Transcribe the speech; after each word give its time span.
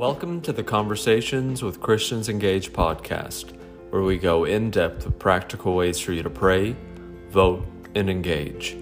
Welcome 0.00 0.40
to 0.42 0.52
the 0.54 0.62
Conversations 0.62 1.62
with 1.62 1.82
Christians 1.82 2.30
Engaged 2.30 2.72
podcast, 2.72 3.52
where 3.90 4.00
we 4.00 4.16
go 4.16 4.44
in 4.44 4.70
depth 4.70 5.04
with 5.04 5.18
practical 5.18 5.74
ways 5.74 6.00
for 6.00 6.14
you 6.14 6.22
to 6.22 6.30
pray, 6.30 6.74
vote, 7.28 7.66
and 7.94 8.08
engage. 8.08 8.78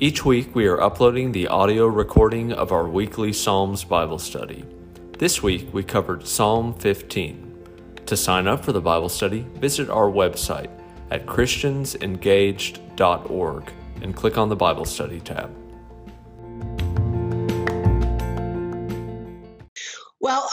Each 0.00 0.22
week, 0.22 0.54
we 0.54 0.66
are 0.66 0.78
uploading 0.78 1.32
the 1.32 1.48
audio 1.48 1.86
recording 1.86 2.52
of 2.52 2.72
our 2.72 2.86
weekly 2.86 3.32
Psalms 3.32 3.84
Bible 3.84 4.18
study. 4.18 4.66
This 5.18 5.42
week, 5.42 5.72
we 5.72 5.82
covered 5.82 6.26
Psalm 6.26 6.74
15. 6.74 7.54
To 8.04 8.14
sign 8.14 8.46
up 8.46 8.62
for 8.62 8.72
the 8.72 8.82
Bible 8.82 9.08
study, 9.08 9.46
visit 9.54 9.88
our 9.88 10.10
website 10.10 10.68
at 11.10 11.24
christiansengaged.org 11.24 13.72
and 14.02 14.14
click 14.14 14.36
on 14.36 14.50
the 14.50 14.56
Bible 14.56 14.84
study 14.84 15.20
tab. 15.20 15.59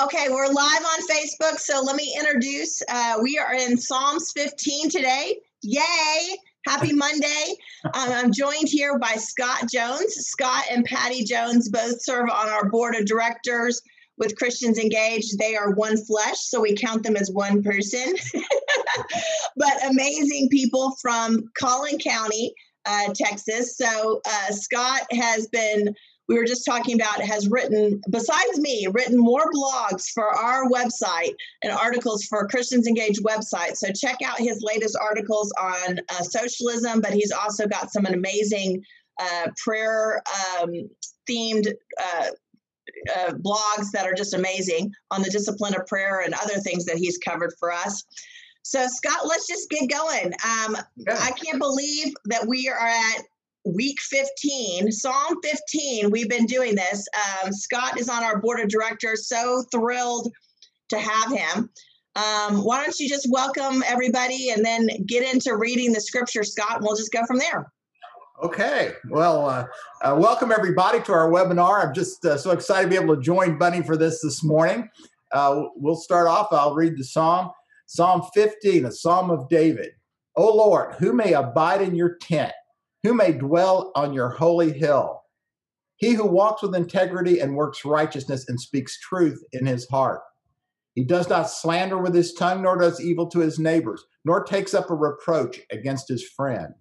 Okay, 0.07 0.29
we're 0.29 0.47
live 0.47 0.85
on 0.85 1.07
Facebook, 1.09 1.59
so 1.59 1.81
let 1.81 1.97
me 1.97 2.15
introduce. 2.17 2.81
Uh, 2.87 3.17
we 3.21 3.37
are 3.37 3.53
in 3.53 3.77
Psalms 3.77 4.31
15 4.33 4.89
today. 4.89 5.35
Yay! 5.63 6.37
Happy 6.65 6.93
Monday. 6.93 7.55
Um, 7.83 7.91
I'm 7.93 8.31
joined 8.31 8.69
here 8.69 8.97
by 8.99 9.15
Scott 9.17 9.69
Jones. 9.69 10.13
Scott 10.15 10.63
and 10.71 10.85
Patty 10.85 11.25
Jones 11.25 11.67
both 11.67 12.01
serve 12.01 12.29
on 12.29 12.47
our 12.47 12.69
board 12.69 12.95
of 12.95 13.05
directors 13.05 13.81
with 14.17 14.37
Christians 14.37 14.79
Engaged. 14.79 15.37
They 15.37 15.57
are 15.57 15.71
one 15.71 15.97
flesh, 15.97 16.39
so 16.39 16.61
we 16.61 16.73
count 16.73 17.03
them 17.03 17.17
as 17.17 17.29
one 17.29 17.61
person. 17.61 18.15
but 19.57 19.89
amazing 19.89 20.47
people 20.47 20.95
from 21.01 21.51
Collin 21.59 21.97
County, 21.97 22.53
uh, 22.85 23.13
Texas. 23.13 23.75
So 23.75 24.21
uh, 24.25 24.51
Scott 24.53 25.01
has 25.11 25.47
been 25.47 25.93
we 26.27 26.37
were 26.37 26.45
just 26.45 26.65
talking 26.65 26.95
about 26.95 27.21
has 27.21 27.47
written, 27.47 28.01
besides 28.09 28.59
me, 28.59 28.87
written 28.91 29.17
more 29.17 29.49
blogs 29.53 30.09
for 30.13 30.27
our 30.27 30.69
website 30.69 31.33
and 31.63 31.71
articles 31.71 32.25
for 32.25 32.47
Christians 32.47 32.87
Engaged 32.87 33.23
website. 33.23 33.75
So 33.75 33.91
check 33.91 34.17
out 34.25 34.37
his 34.37 34.61
latest 34.61 34.97
articles 35.01 35.53
on 35.59 35.99
uh, 36.09 36.21
socialism, 36.23 37.01
but 37.01 37.13
he's 37.13 37.31
also 37.31 37.67
got 37.67 37.91
some 37.91 38.05
amazing 38.05 38.83
uh, 39.19 39.47
prayer 39.63 40.21
um, 40.59 40.73
themed 41.29 41.73
uh, 42.01 42.27
uh, 43.15 43.31
blogs 43.33 43.91
that 43.93 44.05
are 44.05 44.13
just 44.13 44.33
amazing 44.33 44.91
on 45.11 45.21
the 45.21 45.29
discipline 45.29 45.75
of 45.75 45.87
prayer 45.87 46.21
and 46.21 46.33
other 46.33 46.59
things 46.59 46.85
that 46.85 46.97
he's 46.97 47.17
covered 47.17 47.53
for 47.59 47.71
us. 47.71 48.03
So, 48.63 48.85
Scott, 48.87 49.25
let's 49.25 49.47
just 49.47 49.69
get 49.69 49.89
going. 49.89 50.33
Um, 50.43 50.77
yeah. 50.97 51.17
I 51.21 51.31
can't 51.31 51.59
believe 51.59 52.13
that 52.25 52.45
we 52.45 52.67
are 52.67 52.77
at 52.77 53.23
week 53.73 53.99
15, 54.01 54.91
Psalm 54.91 55.37
15. 55.43 56.09
We've 56.11 56.29
been 56.29 56.45
doing 56.45 56.75
this. 56.75 57.07
Um, 57.43 57.51
Scott 57.51 57.99
is 57.99 58.09
on 58.09 58.23
our 58.23 58.39
board 58.39 58.59
of 58.59 58.69
directors. 58.69 59.27
So 59.27 59.63
thrilled 59.71 60.31
to 60.89 60.99
have 60.99 61.31
him. 61.31 61.69
Um, 62.15 62.63
why 62.63 62.83
don't 62.83 62.99
you 62.99 63.07
just 63.07 63.27
welcome 63.29 63.83
everybody 63.85 64.49
and 64.49 64.65
then 64.65 64.89
get 65.05 65.31
into 65.31 65.55
reading 65.55 65.93
the 65.93 66.01
scripture, 66.01 66.43
Scott, 66.43 66.77
and 66.77 66.83
we'll 66.83 66.95
just 66.95 67.11
go 67.11 67.25
from 67.25 67.37
there. 67.37 67.71
Okay. 68.43 68.93
Well, 69.09 69.49
uh, 69.49 69.65
uh, 70.01 70.15
welcome 70.17 70.51
everybody 70.51 71.01
to 71.01 71.11
our 71.11 71.29
webinar. 71.29 71.85
I'm 71.85 71.93
just 71.93 72.23
uh, 72.25 72.37
so 72.37 72.51
excited 72.51 72.83
to 72.83 72.89
be 72.89 73.03
able 73.03 73.15
to 73.15 73.21
join 73.21 73.57
Bunni 73.57 73.81
for 73.81 73.97
this 73.97 74.21
this 74.21 74.43
morning. 74.43 74.89
Uh, 75.31 75.63
we'll 75.75 75.95
start 75.95 76.27
off. 76.27 76.47
I'll 76.51 76.73
read 76.73 76.97
the 76.97 77.03
psalm. 77.03 77.51
Psalm 77.87 78.23
15, 78.33 78.85
a 78.85 78.91
psalm 78.91 79.29
of 79.29 79.49
David. 79.49 79.91
O 80.35 80.55
Lord, 80.55 80.93
who 80.95 81.13
may 81.13 81.33
abide 81.33 81.81
in 81.81 81.95
your 81.95 82.15
tent? 82.17 82.53
Who 83.07 83.13
may 83.13 83.31
dwell 83.31 83.93
on 83.95 84.11
your 84.11 84.27
holy 84.27 84.73
hill? 84.77 85.21
He 85.95 86.15
who 86.15 86.25
walks 86.25 86.61
with 86.61 86.75
integrity 86.75 87.39
and 87.39 87.55
works 87.55 87.85
righteousness 87.85 88.49
and 88.49 88.59
speaks 88.59 88.99
truth 88.99 89.41
in 89.53 89.65
his 89.65 89.87
heart. 89.87 90.19
He 90.93 91.05
does 91.05 91.29
not 91.29 91.49
slander 91.49 91.97
with 91.97 92.13
his 92.13 92.33
tongue, 92.33 92.63
nor 92.63 92.77
does 92.77 92.99
evil 92.99 93.29
to 93.29 93.39
his 93.39 93.59
neighbors, 93.59 94.03
nor 94.25 94.43
takes 94.43 94.73
up 94.73 94.89
a 94.89 94.93
reproach 94.93 95.61
against 95.71 96.09
his 96.09 96.27
friend. 96.27 96.73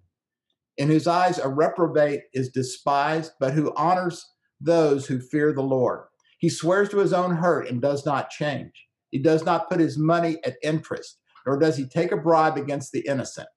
In 0.75 0.89
whose 0.89 1.07
eyes 1.07 1.39
a 1.39 1.47
reprobate 1.47 2.23
is 2.33 2.49
despised, 2.49 3.31
but 3.39 3.53
who 3.53 3.73
honors 3.77 4.29
those 4.59 5.05
who 5.05 5.21
fear 5.21 5.53
the 5.53 5.61
Lord. 5.61 6.07
He 6.39 6.49
swears 6.49 6.89
to 6.89 6.97
his 6.97 7.13
own 7.13 7.37
hurt 7.37 7.69
and 7.69 7.81
does 7.81 8.05
not 8.05 8.31
change. 8.31 8.73
He 9.11 9.19
does 9.19 9.45
not 9.45 9.69
put 9.69 9.79
his 9.79 9.97
money 9.97 10.39
at 10.43 10.57
interest, 10.61 11.19
nor 11.45 11.57
does 11.57 11.77
he 11.77 11.85
take 11.85 12.11
a 12.11 12.17
bribe 12.17 12.57
against 12.57 12.91
the 12.91 13.07
innocent. 13.07 13.47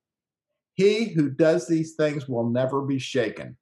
He 0.80 1.10
who 1.10 1.28
does 1.28 1.68
these 1.68 1.92
things 1.92 2.26
will 2.26 2.48
never 2.48 2.80
be 2.80 2.98
shaken. 2.98 3.54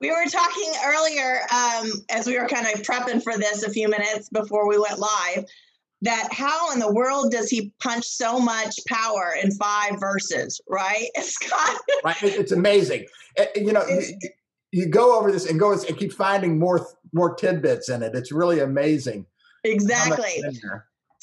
We 0.00 0.10
were 0.10 0.24
talking 0.30 0.72
earlier 0.82 1.40
um, 1.52 1.90
as 2.08 2.26
we 2.26 2.38
were 2.38 2.48
kind 2.48 2.66
of 2.66 2.80
prepping 2.80 3.22
for 3.22 3.36
this 3.36 3.62
a 3.62 3.70
few 3.70 3.88
minutes 3.88 4.30
before 4.30 4.66
we 4.66 4.78
went 4.78 4.98
live 4.98 5.44
that 6.00 6.28
how 6.32 6.72
in 6.72 6.78
the 6.78 6.90
world 6.90 7.30
does 7.30 7.50
he 7.50 7.74
punch 7.82 8.06
so 8.06 8.40
much 8.40 8.74
power 8.88 9.34
in 9.42 9.50
five 9.50 10.00
verses, 10.00 10.62
right, 10.66 11.08
Scott? 11.20 11.80
right, 12.02 12.22
it's 12.22 12.52
amazing. 12.52 13.04
You 13.56 13.72
know, 13.72 13.86
you, 13.86 14.18
you 14.72 14.86
go 14.86 15.18
over 15.18 15.30
this 15.30 15.46
and 15.46 15.60
go 15.60 15.72
and 15.72 15.98
keep 15.98 16.14
finding 16.14 16.58
more 16.58 16.86
more 17.12 17.34
tidbits 17.34 17.90
in 17.90 18.02
it. 18.02 18.14
It's 18.14 18.32
really 18.32 18.60
amazing. 18.60 19.26
Exactly. 19.62 20.42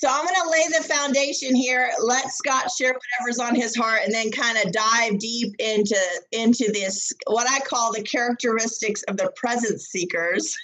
So 0.01 0.09
I'm 0.09 0.23
going 0.23 0.35
to 0.44 0.50
lay 0.50 0.79
the 0.79 0.84
foundation 0.84 1.53
here. 1.53 1.91
Let 2.01 2.31
Scott 2.31 2.72
share 2.72 2.91
whatever's 2.94 3.38
on 3.38 3.53
his 3.53 3.75
heart, 3.75 4.01
and 4.03 4.12
then 4.12 4.31
kind 4.31 4.57
of 4.57 4.72
dive 4.72 5.19
deep 5.19 5.53
into 5.59 5.95
into 6.31 6.72
this 6.72 7.13
what 7.28 7.47
I 7.47 7.59
call 7.59 7.94
the 7.94 8.01
characteristics 8.01 9.03
of 9.03 9.17
the 9.17 9.31
presence 9.35 9.85
seekers. 9.85 10.57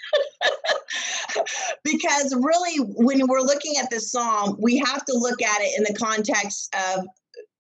because 1.84 2.36
really, 2.36 2.80
when 2.96 3.28
we're 3.28 3.42
looking 3.42 3.76
at 3.78 3.92
this 3.92 4.12
psalm, 4.12 4.58
we 4.60 4.80
have 4.80 5.06
to 5.06 5.14
look 5.14 5.44
at 5.44 5.62
it 5.62 5.78
in 5.78 5.84
the 5.84 6.00
context 6.00 6.76
of 6.96 7.06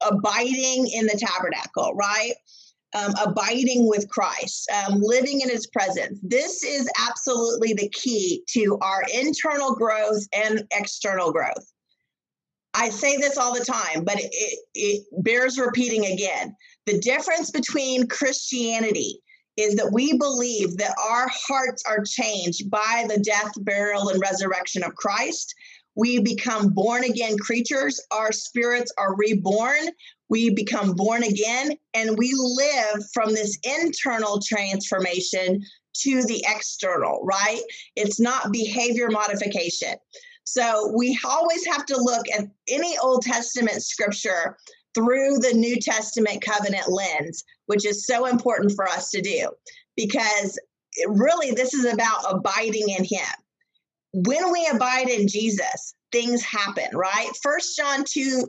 abiding 0.01 0.89
in 0.91 1.05
the 1.05 1.19
tabernacle, 1.19 1.93
right? 1.93 2.33
Um, 2.93 3.13
abiding 3.23 3.85
with 3.85 4.07
Christ, 4.07 4.71
um, 4.71 5.01
living 5.01 5.41
in 5.41 5.49
his 5.49 5.67
presence. 5.67 6.19
This 6.23 6.63
is 6.63 6.89
absolutely 7.05 7.73
the 7.73 7.89
key 7.89 8.43
to 8.51 8.77
our 8.81 9.03
internal 9.13 9.75
growth 9.75 10.25
and 10.33 10.63
external 10.71 11.33
growth. 11.33 11.71
I 12.73 12.89
say 12.89 13.17
this 13.17 13.37
all 13.37 13.53
the 13.53 13.65
time, 13.65 14.05
but 14.05 14.19
it, 14.19 14.29
it, 14.31 14.59
it 14.73 15.23
bears 15.23 15.59
repeating 15.59 16.05
again. 16.05 16.55
The 16.85 16.99
difference 16.99 17.51
between 17.51 18.07
Christianity 18.07 19.19
is 19.57 19.75
that 19.75 19.91
we 19.91 20.17
believe 20.17 20.77
that 20.77 20.95
our 21.09 21.27
hearts 21.29 21.83
are 21.87 22.03
changed 22.03 22.69
by 22.69 23.05
the 23.09 23.19
death, 23.19 23.51
burial, 23.57 24.09
and 24.09 24.21
resurrection 24.21 24.83
of 24.83 24.95
Christ. 24.95 25.53
We 25.95 26.19
become 26.19 26.69
born 26.69 27.03
again 27.03 27.37
creatures. 27.39 27.99
Our 28.11 28.31
spirits 28.31 28.93
are 28.99 29.15
reborn. 29.15 29.87
We 30.29 30.49
become 30.49 30.93
born 30.93 31.23
again, 31.23 31.77
and 31.93 32.17
we 32.17 32.33
live 32.35 33.03
from 33.13 33.33
this 33.33 33.57
internal 33.63 34.39
transformation 34.41 35.63
to 36.01 36.23
the 36.25 36.43
external, 36.47 37.21
right? 37.23 37.61
It's 37.95 38.19
not 38.19 38.51
behavior 38.51 39.09
modification. 39.09 39.95
So 40.43 40.93
we 40.95 41.17
always 41.25 41.65
have 41.67 41.85
to 41.87 41.97
look 41.97 42.25
at 42.29 42.47
any 42.69 42.97
Old 42.99 43.23
Testament 43.23 43.83
scripture 43.83 44.57
through 44.93 45.39
the 45.39 45.53
New 45.53 45.77
Testament 45.77 46.41
covenant 46.41 46.89
lens, 46.89 47.43
which 47.65 47.85
is 47.85 48.05
so 48.05 48.25
important 48.25 48.71
for 48.73 48.87
us 48.87 49.09
to 49.11 49.21
do 49.21 49.49
because 49.95 50.57
really 51.07 51.51
this 51.51 51.73
is 51.73 51.85
about 51.85 52.33
abiding 52.33 52.89
in 52.89 53.03
Him. 53.03 53.27
When 54.13 54.51
we 54.51 54.67
abide 54.73 55.09
in 55.09 55.27
Jesus, 55.27 55.93
things 56.11 56.43
happen, 56.43 56.89
right? 56.93 57.29
First 57.41 57.75
John 57.77 58.03
2 58.07 58.47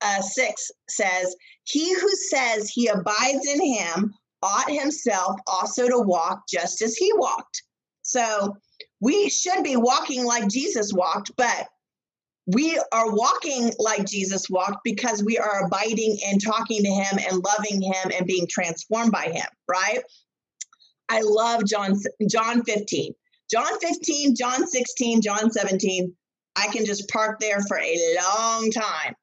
uh, 0.00 0.22
6 0.22 0.70
says, 0.88 1.36
He 1.64 1.94
who 1.94 2.10
says 2.30 2.70
he 2.70 2.88
abides 2.88 3.46
in 3.46 3.60
Him 3.60 4.14
ought 4.42 4.70
himself 4.70 5.38
also 5.46 5.88
to 5.88 5.98
walk 5.98 6.42
just 6.48 6.82
as 6.82 6.96
He 6.96 7.12
walked. 7.14 7.62
So, 8.02 8.56
we 9.00 9.28
should 9.28 9.64
be 9.64 9.76
walking 9.76 10.24
like 10.24 10.48
Jesus 10.48 10.92
walked, 10.92 11.32
but 11.36 11.68
we 12.46 12.80
are 12.92 13.12
walking 13.12 13.72
like 13.78 14.04
Jesus 14.04 14.48
walked 14.50 14.84
because 14.84 15.22
we 15.22 15.38
are 15.38 15.66
abiding 15.66 16.18
and 16.26 16.40
talking 16.40 16.82
to 16.82 16.88
him 16.88 17.18
and 17.28 17.44
loving 17.44 17.82
him 17.82 18.12
and 18.16 18.26
being 18.26 18.46
transformed 18.48 19.12
by 19.12 19.24
him, 19.24 19.46
right? 19.68 20.00
I 21.08 21.20
love 21.22 21.64
John 21.66 22.00
John 22.28 22.64
15. 22.64 23.12
John 23.50 23.78
15, 23.80 24.34
John 24.34 24.66
16, 24.66 25.20
John 25.20 25.50
17. 25.50 26.14
I 26.56 26.68
can 26.68 26.84
just 26.84 27.08
park 27.08 27.40
there 27.40 27.60
for 27.68 27.78
a 27.78 28.16
long 28.22 28.70
time. 28.70 29.14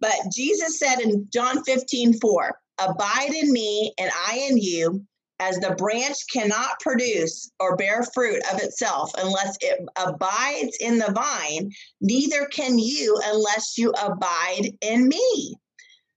But 0.00 0.14
Jesus 0.34 0.78
said 0.78 1.00
in 1.00 1.28
John 1.32 1.64
15, 1.64 2.18
4, 2.20 2.58
abide 2.78 3.34
in 3.34 3.52
me 3.52 3.92
and 3.98 4.10
I 4.28 4.46
in 4.50 4.58
you, 4.58 5.06
as 5.38 5.56
the 5.58 5.74
branch 5.76 6.16
cannot 6.32 6.80
produce 6.80 7.50
or 7.60 7.76
bear 7.76 8.02
fruit 8.14 8.42
of 8.52 8.60
itself 8.60 9.10
unless 9.18 9.56
it 9.60 9.80
abides 9.96 10.76
in 10.80 10.98
the 10.98 11.12
vine, 11.12 11.70
neither 12.00 12.46
can 12.46 12.78
you 12.78 13.20
unless 13.24 13.76
you 13.76 13.90
abide 13.92 14.70
in 14.80 15.08
me. 15.08 15.54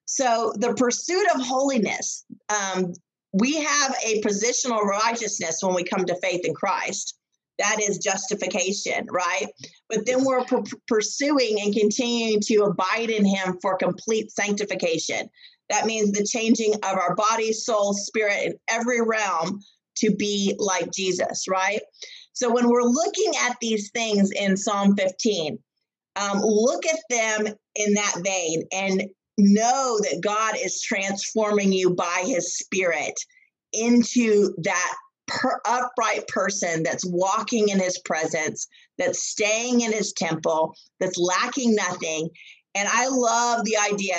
So, 0.05 0.53
the 0.55 0.73
pursuit 0.73 1.27
of 1.35 1.45
holiness, 1.45 2.25
um, 2.49 2.93
we 3.33 3.55
have 3.57 3.95
a 4.03 4.21
positional 4.21 4.81
righteousness 4.81 5.59
when 5.61 5.75
we 5.75 5.83
come 5.83 6.05
to 6.05 6.19
faith 6.21 6.45
in 6.45 6.53
Christ. 6.53 7.18
That 7.59 7.81
is 7.81 7.97
justification, 7.99 9.07
right? 9.11 9.47
But 9.89 10.05
then 10.05 10.23
we're 10.23 10.45
p- 10.45 10.71
pursuing 10.87 11.59
and 11.61 11.75
continuing 11.75 12.39
to 12.45 12.63
abide 12.63 13.09
in 13.09 13.25
Him 13.25 13.57
for 13.61 13.77
complete 13.77 14.31
sanctification. 14.31 15.29
That 15.69 15.85
means 15.85 16.11
the 16.11 16.25
changing 16.25 16.73
of 16.75 16.97
our 16.97 17.15
body, 17.15 17.53
soul, 17.53 17.93
spirit, 17.93 18.39
in 18.43 18.53
every 18.69 19.01
realm 19.01 19.61
to 19.97 20.15
be 20.15 20.55
like 20.57 20.91
Jesus, 20.91 21.45
right? 21.47 21.81
So 22.33 22.51
when 22.51 22.69
we're 22.69 22.83
looking 22.83 23.33
at 23.41 23.57
these 23.59 23.91
things 23.91 24.31
in 24.31 24.55
Psalm 24.57 24.95
15, 24.95 25.59
um, 26.15 26.41
look 26.41 26.85
at 26.85 26.99
them 27.09 27.53
in 27.75 27.93
that 27.93 28.15
vein 28.23 28.63
and 28.71 29.03
know 29.37 29.99
that 30.01 30.21
God 30.21 30.55
is 30.57 30.81
transforming 30.81 31.71
you 31.71 31.95
by 31.95 32.23
his 32.25 32.57
spirit 32.57 33.19
into 33.73 34.53
that 34.63 34.95
per- 35.29 35.61
upright 35.65 36.27
person 36.27 36.83
that's 36.83 37.05
walking 37.05 37.69
in 37.69 37.79
his 37.79 37.97
presence, 37.99 38.67
that's 38.97 39.23
staying 39.23 39.81
in 39.81 39.93
his 39.93 40.11
temple, 40.13 40.75
that's 40.99 41.17
lacking 41.17 41.75
nothing. 41.75 42.29
And 42.75 42.87
I 42.91 43.07
love 43.07 43.65
the 43.65 43.77
idea. 43.77 44.15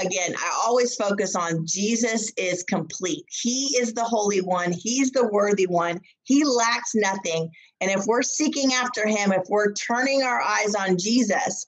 Again, 0.00 0.34
I 0.38 0.62
always 0.64 0.94
focus 0.94 1.34
on 1.34 1.66
Jesus 1.66 2.32
is 2.36 2.62
complete. 2.62 3.24
He 3.28 3.76
is 3.78 3.94
the 3.94 4.04
holy 4.04 4.40
one, 4.40 4.72
He's 4.72 5.10
the 5.10 5.26
worthy 5.26 5.66
one. 5.66 6.00
He 6.24 6.44
lacks 6.44 6.94
nothing. 6.94 7.50
And 7.80 7.90
if 7.90 8.04
we're 8.06 8.22
seeking 8.22 8.72
after 8.74 9.06
Him, 9.06 9.32
if 9.32 9.42
we're 9.48 9.72
turning 9.72 10.22
our 10.22 10.40
eyes 10.40 10.74
on 10.74 10.98
Jesus, 10.98 11.66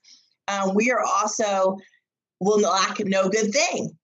um, 0.49 0.75
we 0.75 0.91
are 0.91 1.03
also 1.03 1.79
will 2.41 2.61
lack 2.61 2.99
no 3.01 3.29
good 3.29 3.53
thing. 3.53 3.97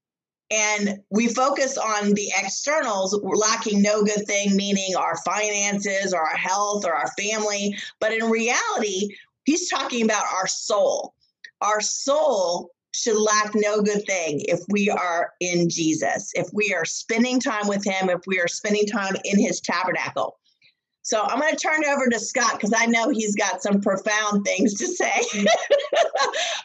And 0.50 1.00
we 1.10 1.28
focus 1.28 1.76
on 1.76 2.12
the 2.14 2.30
externals, 2.40 3.18
lacking 3.22 3.82
no 3.82 4.04
good 4.04 4.26
thing, 4.26 4.54
meaning 4.54 4.94
our 4.96 5.16
finances 5.24 6.12
or 6.12 6.20
our 6.20 6.36
health 6.36 6.84
or 6.84 6.92
our 6.94 7.10
family. 7.18 7.76
But 8.00 8.12
in 8.12 8.30
reality, 8.30 9.16
he's 9.44 9.68
talking 9.68 10.04
about 10.04 10.24
our 10.32 10.46
soul. 10.46 11.14
Our 11.62 11.80
soul 11.80 12.70
should 12.92 13.20
lack 13.20 13.52
no 13.54 13.82
good 13.82 14.06
thing 14.06 14.40
if 14.48 14.60
we 14.68 14.88
are 14.88 15.32
in 15.40 15.68
Jesus, 15.68 16.32
if 16.34 16.48
we 16.52 16.72
are 16.72 16.84
spending 16.84 17.40
time 17.40 17.66
with 17.68 17.84
him, 17.84 18.08
if 18.08 18.20
we 18.26 18.40
are 18.40 18.48
spending 18.48 18.86
time 18.86 19.14
in 19.24 19.38
his 19.38 19.60
tabernacle. 19.60 20.38
So 21.02 21.22
I'm 21.22 21.38
going 21.38 21.54
to 21.54 21.56
turn 21.56 21.82
it 21.82 21.88
over 21.88 22.08
to 22.08 22.18
Scott 22.18 22.54
because 22.54 22.72
I 22.76 22.86
know 22.86 23.10
he's 23.10 23.36
got 23.36 23.62
some 23.62 23.80
profound 23.80 24.44
things 24.44 24.74
to 24.74 24.88
say. 24.88 25.22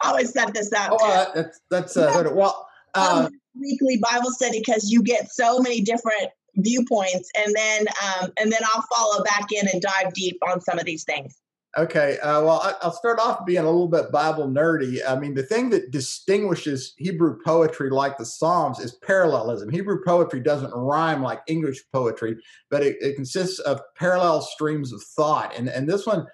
I 0.01 0.07
always 0.09 0.33
set 0.33 0.53
this 0.53 0.71
up. 0.73 0.89
Oh, 0.93 1.11
uh, 1.11 1.25
that's 1.35 1.61
that's 1.69 1.97
uh, 1.97 2.23
well. 2.33 2.67
Um, 2.95 3.29
weekly 3.59 3.97
Bible 3.97 4.31
study 4.31 4.59
because 4.59 4.89
you 4.89 5.03
get 5.03 5.31
so 5.31 5.59
many 5.59 5.81
different 5.81 6.29
viewpoints, 6.55 7.29
and 7.37 7.55
then 7.55 7.87
um, 8.03 8.31
and 8.39 8.51
then 8.51 8.61
I'll 8.73 8.85
follow 8.93 9.23
back 9.23 9.51
in 9.51 9.67
and 9.71 9.81
dive 9.81 10.13
deep 10.13 10.37
on 10.47 10.61
some 10.61 10.79
of 10.79 10.85
these 10.85 11.03
things. 11.03 11.37
Okay, 11.77 12.19
uh, 12.19 12.41
well, 12.41 12.77
I'll 12.81 12.91
start 12.91 13.17
off 13.17 13.45
being 13.45 13.59
a 13.59 13.63
little 13.63 13.87
bit 13.87 14.11
Bible 14.11 14.45
nerdy. 14.45 14.99
I 15.07 15.17
mean, 15.17 15.35
the 15.35 15.43
thing 15.43 15.69
that 15.69 15.89
distinguishes 15.89 16.93
Hebrew 16.97 17.37
poetry 17.45 17.89
like 17.89 18.17
the 18.17 18.25
Psalms 18.25 18.79
is 18.79 18.95
parallelism. 18.95 19.69
Hebrew 19.69 19.99
poetry 20.05 20.41
doesn't 20.41 20.73
rhyme 20.73 21.23
like 21.23 21.39
English 21.47 21.81
poetry, 21.93 22.35
but 22.69 22.83
it, 22.83 22.97
it 22.99 23.15
consists 23.15 23.59
of 23.59 23.79
parallel 23.95 24.41
streams 24.41 24.91
of 24.91 25.01
thought. 25.15 25.57
And, 25.57 25.69
and 25.69 25.87
this 25.87 26.05
one 26.05 26.27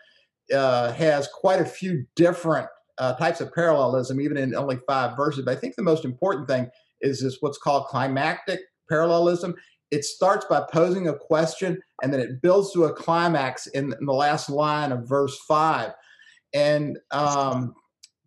uh, 0.51 0.91
has 0.93 1.27
quite 1.27 1.61
a 1.61 1.65
few 1.65 2.03
different 2.15 2.67
uh, 2.97 3.13
types 3.13 3.39
of 3.39 3.53
parallelism, 3.53 4.19
even 4.19 4.37
in 4.37 4.55
only 4.55 4.79
five 4.87 5.15
verses. 5.15 5.45
But 5.45 5.55
I 5.55 5.59
think 5.59 5.75
the 5.75 5.83
most 5.83 6.03
important 6.03 6.47
thing 6.47 6.67
is 7.01 7.21
this 7.21 7.37
what's 7.39 7.57
called 7.57 7.87
climactic 7.87 8.59
parallelism 8.89 9.55
it 9.91 10.03
starts 10.03 10.45
by 10.45 10.65
posing 10.71 11.07
a 11.07 11.13
question 11.13 11.79
and 12.03 12.13
then 12.13 12.19
it 12.19 12.41
builds 12.41 12.73
to 12.73 12.85
a 12.85 12.93
climax 12.93 13.67
in, 13.67 13.93
in 13.99 14.05
the 14.05 14.13
last 14.13 14.49
line 14.49 14.91
of 14.91 15.07
verse 15.07 15.37
five. 15.47 15.91
And 16.53 16.97
um, 17.11 17.73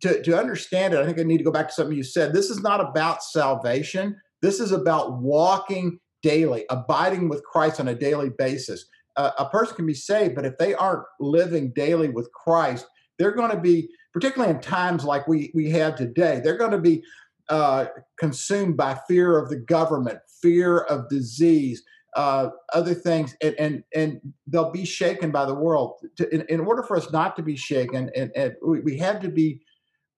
to, 0.03 0.23
to 0.23 0.39
understand 0.39 0.95
it, 0.95 1.01
I 1.01 1.07
think 1.07 1.19
I 1.19 1.23
need 1.23 1.39
to 1.39 1.45
go 1.45 1.53
back 1.53 1.69
to 1.69 1.75
something 1.75 1.97
you 1.97 2.03
said. 2.03 2.33
This 2.33 2.51
is 2.51 2.63
not 2.63 2.81
about 2.81 3.23
salvation, 3.23 4.17
this 4.43 4.61
is 4.61 4.73
about 4.73 5.21
walking 5.21 5.99
daily, 6.23 6.65
abiding 6.71 7.29
with 7.29 7.43
Christ 7.45 7.81
on 7.81 7.89
a 7.89 7.95
daily 7.95 8.31
basis. 8.31 8.87
Uh, 9.17 9.31
a 9.39 9.49
person 9.49 9.77
can 9.77 9.87
be 9.87 9.95
saved, 9.95 10.35
but 10.35 10.47
if 10.47 10.57
they 10.59 10.75
aren't 10.75 11.05
living 11.19 11.73
daily 11.75 12.09
with 12.09 12.31
Christ, 12.33 12.87
they're 13.19 13.35
going 13.35 13.51
to 13.51 13.61
be, 13.61 13.89
particularly 14.15 14.55
in 14.55 14.61
times 14.61 15.05
like 15.05 15.27
we, 15.27 15.51
we 15.55 15.69
have 15.71 15.97
today, 15.97 16.41
they're 16.43 16.57
going 16.57 16.71
to 16.71 16.79
be 16.79 17.03
uh, 17.51 17.87
consumed 18.19 18.77
by 18.77 18.99
fear 19.07 19.39
of 19.39 19.51
the 19.51 19.57
government, 19.57 20.19
fear 20.41 20.79
of 20.79 21.09
disease, 21.09 21.83
uh, 22.17 22.49
other 22.73 22.95
things, 22.95 23.37
and, 23.43 23.55
and, 23.59 23.85
and 23.95 24.21
they'll 24.47 24.71
be 24.71 24.85
shaken 24.85 25.31
by 25.31 25.45
the 25.45 25.55
world. 25.55 26.01
To, 26.17 26.33
in, 26.35 26.43
in, 26.49 26.61
order 26.61 26.83
for 26.83 26.97
us 26.97 27.13
not 27.13 27.37
to 27.37 27.43
be 27.43 27.57
shaken, 27.57 28.11
and, 28.17 28.31
and 28.35 28.55
we, 28.65 28.81
we 28.81 28.97
have 28.99 29.21
to 29.21 29.29
be 29.29 29.61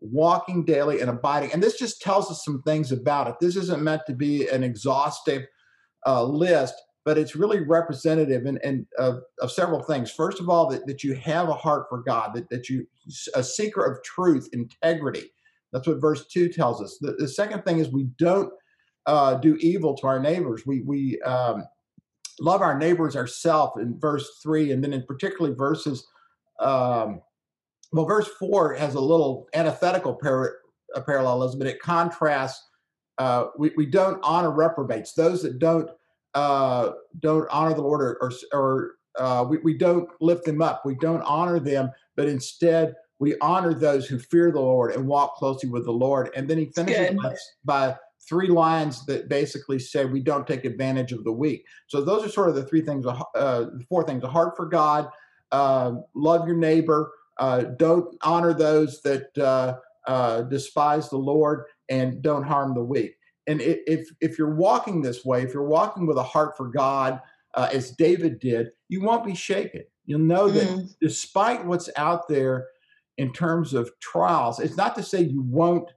walking 0.01 0.65
daily 0.65 1.01
and 1.01 1.11
abiding. 1.11 1.53
And 1.53 1.63
this 1.63 1.79
just 1.79 2.01
tells 2.01 2.31
us 2.31 2.45
some 2.45 2.63
things 2.63 2.93
about 2.93 3.29
it. 3.29 3.37
This 3.41 3.57
isn't 3.57 3.83
meant 3.83 4.03
to 4.07 4.15
be 4.15 4.49
an 4.49 4.63
exhaustive 4.63 5.43
uh, 6.07 6.25
list, 6.25 6.75
but 7.05 7.19
it's 7.19 7.37
really 7.37 7.61
representative 7.61 8.47
and, 8.47 8.59
and 8.65 8.87
of, 8.99 9.21
of, 9.41 9.53
several 9.53 9.83
things. 9.83 10.11
First 10.11 10.41
of 10.41 10.49
all, 10.49 10.69
that, 10.71 10.87
that 10.87 11.05
you 11.05 11.15
have 11.15 11.49
a 11.49 11.55
heart 11.55 11.87
for 11.89 12.03
God, 12.03 12.35
that, 12.35 12.49
that 12.51 12.69
you 12.69 12.87
a 13.35 13.43
seeker 13.43 13.85
of 13.85 14.03
truth, 14.03 14.49
integrity, 14.53 15.31
that's 15.73 15.87
what 15.87 16.01
verse 16.01 16.27
2 16.27 16.49
tells 16.49 16.83
us. 16.83 16.99
The, 17.01 17.13
the 17.13 17.29
second 17.29 17.65
thing 17.65 17.79
is 17.79 17.89
we 17.89 18.05
don't 18.19 18.53
uh, 19.07 19.35
do 19.35 19.57
evil 19.57 19.97
to 19.97 20.07
our 20.07 20.21
neighbors. 20.21 20.65
We, 20.67 20.83
we 20.83 21.21
um, 21.23 21.65
love 22.41 22.61
our 22.61 22.79
neighbors 22.79 23.17
ourselves 23.17 23.81
in 23.81 23.99
verse 23.99 24.39
3, 24.43 24.73
and 24.73 24.83
then 24.83 24.93
in 24.93 25.05
particularly 25.05 25.57
verses, 25.57 26.07
um, 26.61 27.21
well, 27.93 28.07
verse 28.07 28.29
4 28.39 28.75
has 28.75 28.95
a 28.95 29.01
little 29.01 29.49
antithetical 29.55 30.15
par- 30.15 30.59
parallelism, 31.07 31.59
but 31.59 31.69
it 31.69 31.81
contrasts. 31.81 32.63
Uh, 33.19 33.47
we, 33.59 33.73
we 33.77 33.87
don't 33.87 34.21
honor 34.23 34.51
reprobates, 34.51 35.15
those 35.15 35.43
that 35.43 35.59
don't 35.59 35.91
uh, 36.35 36.93
don't 37.21 37.47
honor 37.51 37.75
the 37.75 37.83
Lord 37.83 38.01
or, 38.01 38.19
or, 38.23 38.33
or 38.53 38.95
uh, 39.19 39.45
we, 39.47 39.59
we 39.59 39.77
don't 39.77 40.09
lift 40.21 40.47
them 40.47 40.63
up. 40.63 40.83
We 40.85 40.95
don't 40.95 41.21
honor 41.23 41.61
them, 41.61 41.91
but 42.17 42.27
instead 42.27 42.95
we 43.23 43.37
honor 43.41 43.73
those 43.73 44.09
who 44.09 44.19
fear 44.19 44.51
the 44.51 44.61
Lord 44.61 44.97
and 44.97 45.07
walk 45.07 45.37
closely 45.37 45.69
with 45.69 45.85
the 45.85 45.93
Lord. 45.93 46.31
And 46.35 46.51
then 46.51 46.59
he 46.59 46.67
finishes 46.67 47.17
by, 47.17 47.35
by, 47.65 47.97
three 48.29 48.49
lines 48.49 49.07
that 49.07 49.29
basically 49.29 49.79
say 49.79 50.05
we 50.05 50.21
don't 50.21 50.47
take 50.47 50.65
advantage 50.65 51.13
of 51.13 51.23
the 51.23 51.33
weak. 51.33 51.65
So 51.87 52.01
those 52.01 52.25
are 52.25 52.29
sort 52.29 52.49
of 52.49 52.57
the 52.57 52.65
three 52.65 52.81
things, 52.81 53.07
uh, 53.07 53.23
the 53.35 53.85
four 53.89 54.03
things: 54.05 54.25
a 54.25 54.29
heart 54.29 54.57
for 54.57 54.67
God, 54.67 55.09
uh, 55.53 55.93
love 56.15 56.49
your 56.49 56.57
neighbor, 56.57 57.13
uh, 57.39 57.63
don't 57.79 58.13
honor 58.23 58.55
those 58.55 59.03
that 59.03 59.37
uh, 59.39 59.77
uh, 60.09 60.43
despise 60.43 61.09
the 61.09 61.17
Lord, 61.17 61.65
and 61.89 62.23
don't 62.23 62.45
harm 62.45 62.75
the 62.75 62.83
weak. 62.83 63.17
And 63.47 63.61
if 63.61 64.09
if 64.21 64.37
you're 64.37 64.55
walking 64.55 65.01
this 65.01 65.25
way, 65.25 65.43
if 65.43 65.55
you're 65.55 65.63
walking 65.67 66.07
with 66.07 66.17
a 66.17 66.23
heart 66.25 66.57
for 66.57 66.69
God, 66.69 67.21
uh, 67.55 67.69
as 67.73 67.93
David 67.93 68.41
did, 68.41 68.71
you 68.89 69.01
won't 69.01 69.25
be 69.25 69.35
shaken. 69.35 69.83
You'll 70.07 70.21
know 70.21 70.49
that 70.49 70.69
mm. 70.69 70.95
despite 71.01 71.65
what's 71.65 71.91
out 71.97 72.29
there, 72.29 72.67
in 73.23 73.33
terms 73.33 73.73
of 73.73 73.89
trials. 74.01 74.59
It's 74.59 74.77
not 74.77 74.97
to 74.97 75.03
say 75.03 75.23
you 75.23 75.43
won't 75.43 75.89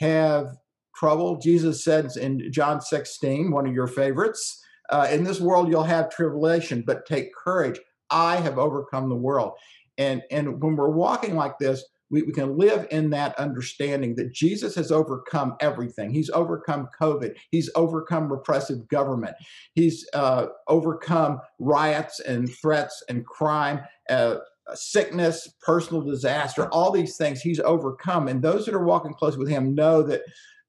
have 0.00 0.56
trouble. 0.96 1.38
Jesus 1.38 1.84
says 1.84 2.16
in 2.16 2.50
John 2.52 2.80
16, 2.80 3.52
one 3.52 3.66
of 3.68 3.72
your 3.72 3.86
favorites, 3.86 4.60
uh, 4.90 5.06
in 5.08 5.22
this 5.22 5.40
world 5.40 5.68
you'll 5.68 5.84
have 5.84 6.10
tribulation, 6.10 6.82
but 6.84 7.06
take 7.06 7.32
courage. 7.32 7.78
I 8.10 8.36
have 8.36 8.58
overcome 8.58 9.08
the 9.08 9.14
world. 9.14 9.52
And, 9.98 10.22
and 10.32 10.60
when 10.60 10.74
we're 10.74 10.90
walking 10.90 11.36
like 11.36 11.58
this, 11.58 11.84
we, 12.10 12.22
we 12.22 12.32
can 12.32 12.58
live 12.58 12.88
in 12.90 13.10
that 13.10 13.38
understanding 13.38 14.16
that 14.16 14.32
Jesus 14.32 14.74
has 14.74 14.90
overcome 14.90 15.54
everything. 15.60 16.10
He's 16.10 16.30
overcome 16.30 16.88
COVID. 17.00 17.36
He's 17.52 17.70
overcome 17.76 18.30
repressive 18.30 18.88
government. 18.88 19.36
He's 19.74 20.06
uh, 20.12 20.46
overcome 20.66 21.40
riots 21.60 22.18
and 22.18 22.52
threats 22.52 23.00
and 23.08 23.24
crime. 23.24 23.80
Uh, 24.10 24.38
sickness, 24.74 25.52
personal 25.60 26.02
disaster, 26.02 26.68
all 26.68 26.90
these 26.90 27.16
things 27.16 27.40
he's 27.40 27.60
overcome. 27.60 28.28
And 28.28 28.42
those 28.42 28.64
that 28.66 28.74
are 28.74 28.84
walking 28.84 29.14
close 29.14 29.36
with 29.36 29.48
him 29.48 29.74
know 29.74 30.02
that 30.02 30.22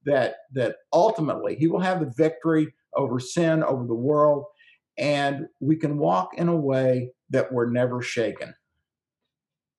that 0.06 0.36
that 0.54 0.76
ultimately 0.94 1.56
he 1.56 1.68
will 1.68 1.80
have 1.80 2.00
the 2.00 2.14
victory 2.16 2.74
over 2.96 3.20
sin, 3.20 3.64
over 3.64 3.86
the 3.86 3.96
world, 3.96 4.46
and 4.98 5.48
we 5.60 5.76
can 5.76 5.98
walk 5.98 6.32
in 6.38 6.48
a 6.48 6.56
way 6.56 7.12
that 7.30 7.52
we're 7.52 7.70
never 7.70 8.02
shaken. 8.02 8.54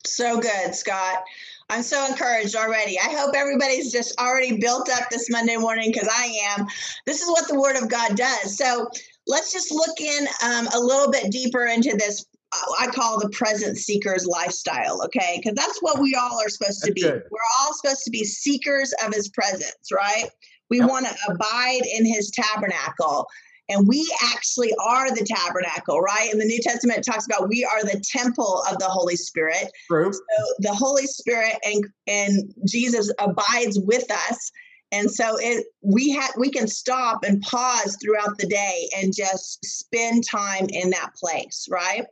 So 0.04 0.40
good, 0.40 0.75
Scott. 0.75 1.25
I'm 1.68 1.82
so 1.82 2.06
encouraged 2.06 2.54
already. 2.54 2.99
I 2.99 3.08
hope 3.11 3.35
everybody's 3.35 3.90
just 3.90 4.18
already 4.20 4.58
built 4.58 4.88
up 4.88 5.11
this 5.11 5.28
Monday 5.30 5.56
morning 5.56 5.90
because 5.90 6.08
I 6.11 6.26
am. 6.50 6.66
This 7.06 7.23
is 7.23 7.28
what 7.28 7.49
the 7.49 7.58
Word 7.58 7.76
of 7.76 7.88
God 7.88 8.16
does. 8.16 8.56
So 8.56 8.88
let's 9.26 9.52
just 9.52 9.73
look 9.73 10.00
in 10.00 10.28
um, 10.44 10.68
a 10.75 10.78
little 10.78 11.11
bit 11.11 11.32
deeper 11.32 11.66
into 11.66 11.96
this 11.96 12.25
I 12.53 12.87
call 12.88 13.19
the 13.19 13.29
present 13.31 13.76
seeker's 13.76 14.26
lifestyle, 14.26 15.03
okay? 15.05 15.41
Because 15.43 15.55
that's 15.55 15.79
what 15.81 15.99
we 16.00 16.15
all 16.15 16.41
are 16.41 16.49
supposed 16.49 16.83
to 16.85 16.93
be. 16.93 17.03
We're 17.05 17.41
all 17.61 17.75
supposed 17.75 18.05
to 18.05 18.11
be 18.11 18.25
seekers 18.25 18.95
of 19.05 19.12
his 19.12 19.29
presence, 19.29 19.91
right? 19.93 20.29
We 20.71 20.79
yep. 20.79 20.88
want 20.88 21.07
to 21.07 21.15
abide 21.29 21.83
in 21.87 22.07
his 22.07 22.31
tabernacle. 22.31 23.26
And 23.69 23.88
we 23.88 24.09
actually 24.33 24.73
are 24.85 25.11
the 25.11 25.25
tabernacle, 25.25 26.00
right? 26.00 26.33
In 26.33 26.38
the 26.38 26.45
New 26.45 26.61
Testament, 26.61 27.00
it 27.00 27.05
talks 27.05 27.26
about 27.26 27.49
we 27.49 27.65
are 27.65 27.83
the 27.83 28.03
temple 28.12 28.62
of 28.71 28.79
the 28.79 28.87
Holy 28.87 29.17
Spirit. 29.17 29.71
True. 29.88 30.12
So 30.12 30.21
the 30.61 30.73
Holy 30.73 31.07
Spirit 31.07 31.57
and 31.65 31.85
and 32.07 32.55
Jesus 32.67 33.12
abides 33.19 33.81
with 33.81 34.09
us. 34.11 34.53
And 34.93 35.11
so 35.11 35.37
it 35.41 35.67
we 35.83 36.11
have 36.12 36.31
we 36.38 36.49
can 36.49 36.69
stop 36.69 37.25
and 37.25 37.43
pause 37.43 37.99
throughout 38.00 38.38
the 38.38 38.47
day 38.47 38.88
and 38.97 39.12
just 39.12 39.65
spend 39.65 40.25
time 40.25 40.69
in 40.71 40.91
that 40.91 41.11
place, 41.17 41.67
right? 41.69 42.07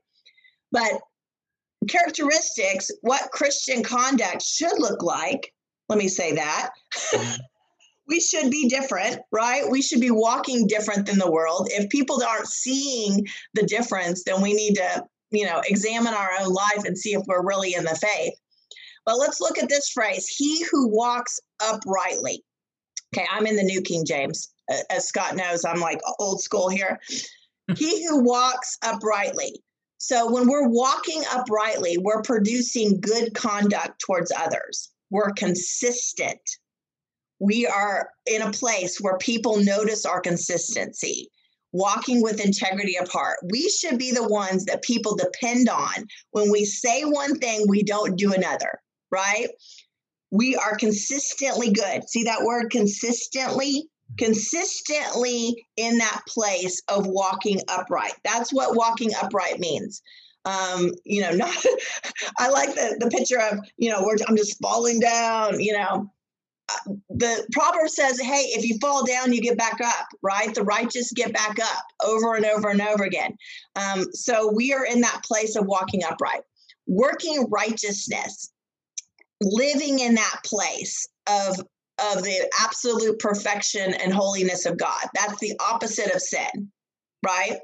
But 0.74 1.00
characteristics, 1.88 2.90
what 3.02 3.30
Christian 3.30 3.84
conduct 3.84 4.42
should 4.42 4.78
look 4.78 5.02
like, 5.02 5.54
let 5.88 5.98
me 5.98 6.08
say 6.08 6.34
that. 6.34 6.70
Mm-hmm. 7.12 7.36
we 8.08 8.20
should 8.20 8.50
be 8.50 8.68
different, 8.68 9.20
right? 9.30 9.62
We 9.70 9.80
should 9.80 10.00
be 10.00 10.10
walking 10.10 10.66
different 10.66 11.06
than 11.06 11.18
the 11.18 11.30
world. 11.30 11.68
If 11.70 11.88
people 11.90 12.22
aren't 12.22 12.48
seeing 12.48 13.24
the 13.54 13.62
difference, 13.62 14.24
then 14.24 14.42
we 14.42 14.52
need 14.52 14.74
to, 14.74 15.04
you 15.30 15.46
know, 15.46 15.62
examine 15.64 16.12
our 16.12 16.30
own 16.40 16.52
life 16.52 16.84
and 16.84 16.98
see 16.98 17.14
if 17.14 17.22
we're 17.26 17.46
really 17.46 17.74
in 17.74 17.84
the 17.84 17.94
faith. 17.94 18.34
But 19.06 19.18
let's 19.18 19.40
look 19.40 19.58
at 19.58 19.68
this 19.68 19.90
phrase 19.90 20.26
He 20.26 20.64
who 20.70 20.88
walks 20.88 21.38
uprightly. 21.62 22.42
Okay, 23.14 23.26
I'm 23.30 23.46
in 23.46 23.54
the 23.56 23.62
New 23.62 23.80
King 23.80 24.04
James. 24.04 24.52
As 24.90 25.06
Scott 25.06 25.36
knows, 25.36 25.64
I'm 25.64 25.80
like 25.80 26.00
old 26.18 26.42
school 26.42 26.68
here. 26.68 26.98
he 27.76 28.04
who 28.08 28.24
walks 28.24 28.76
uprightly. 28.82 29.62
So 30.06 30.30
when 30.30 30.46
we're 30.48 30.68
walking 30.68 31.22
uprightly, 31.32 31.96
we're 31.96 32.20
producing 32.20 33.00
good 33.00 33.32
conduct 33.32 34.02
towards 34.02 34.30
others. 34.36 34.90
We're 35.08 35.30
consistent. 35.30 36.42
We 37.38 37.66
are 37.66 38.10
in 38.26 38.42
a 38.42 38.52
place 38.52 38.98
where 39.00 39.16
people 39.16 39.64
notice 39.64 40.04
our 40.04 40.20
consistency, 40.20 41.30
walking 41.72 42.22
with 42.22 42.44
integrity 42.44 42.98
of 42.98 43.08
heart. 43.08 43.38
We 43.50 43.70
should 43.70 43.98
be 43.98 44.10
the 44.10 44.28
ones 44.28 44.66
that 44.66 44.82
people 44.82 45.16
depend 45.16 45.70
on. 45.70 46.06
When 46.32 46.50
we 46.50 46.66
say 46.66 47.04
one 47.04 47.38
thing, 47.38 47.64
we 47.66 47.82
don't 47.82 48.18
do 48.18 48.34
another, 48.34 48.78
right? 49.10 49.48
We 50.30 50.54
are 50.54 50.76
consistently 50.76 51.72
good. 51.72 52.06
See 52.10 52.24
that 52.24 52.42
word 52.42 52.70
consistently? 52.70 53.88
Consistently 54.18 55.66
in 55.76 55.98
that 55.98 56.22
place 56.28 56.82
of 56.88 57.06
walking 57.06 57.60
upright. 57.68 58.14
That's 58.24 58.52
what 58.52 58.76
walking 58.76 59.12
upright 59.20 59.58
means. 59.60 60.02
Um, 60.44 60.92
you 61.04 61.22
know, 61.22 61.30
not 61.34 61.56
I 62.38 62.48
like 62.48 62.74
the 62.74 62.96
the 63.00 63.10
picture 63.10 63.40
of, 63.40 63.58
you 63.76 63.90
know, 63.90 64.02
where 64.02 64.16
I'm 64.28 64.36
just 64.36 64.60
falling 64.60 65.00
down, 65.00 65.60
you 65.60 65.72
know. 65.72 66.10
Uh, 66.70 66.94
the 67.10 67.46
proverb 67.52 67.90
says, 67.90 68.18
hey, 68.18 68.40
if 68.56 68.64
you 68.64 68.78
fall 68.78 69.04
down, 69.04 69.34
you 69.34 69.42
get 69.42 69.58
back 69.58 69.80
up, 69.84 70.06
right? 70.22 70.54
The 70.54 70.62
righteous 70.62 71.12
get 71.12 71.34
back 71.34 71.58
up 71.60 71.84
over 72.02 72.36
and 72.36 72.46
over 72.46 72.70
and 72.70 72.80
over 72.80 73.04
again. 73.04 73.36
Um, 73.76 74.06
so 74.12 74.50
we 74.50 74.72
are 74.72 74.86
in 74.86 75.02
that 75.02 75.22
place 75.24 75.56
of 75.56 75.66
walking 75.66 76.02
upright, 76.04 76.40
working 76.86 77.46
righteousness, 77.50 78.50
living 79.42 79.98
in 79.98 80.14
that 80.14 80.40
place 80.42 81.06
of 81.28 81.60
of 81.98 82.22
the 82.22 82.50
absolute 82.60 83.18
perfection 83.18 83.94
and 83.94 84.12
holiness 84.12 84.66
of 84.66 84.78
God. 84.78 85.04
That's 85.14 85.38
the 85.38 85.58
opposite 85.60 86.14
of 86.14 86.20
sin, 86.20 86.70
right? 87.24 87.58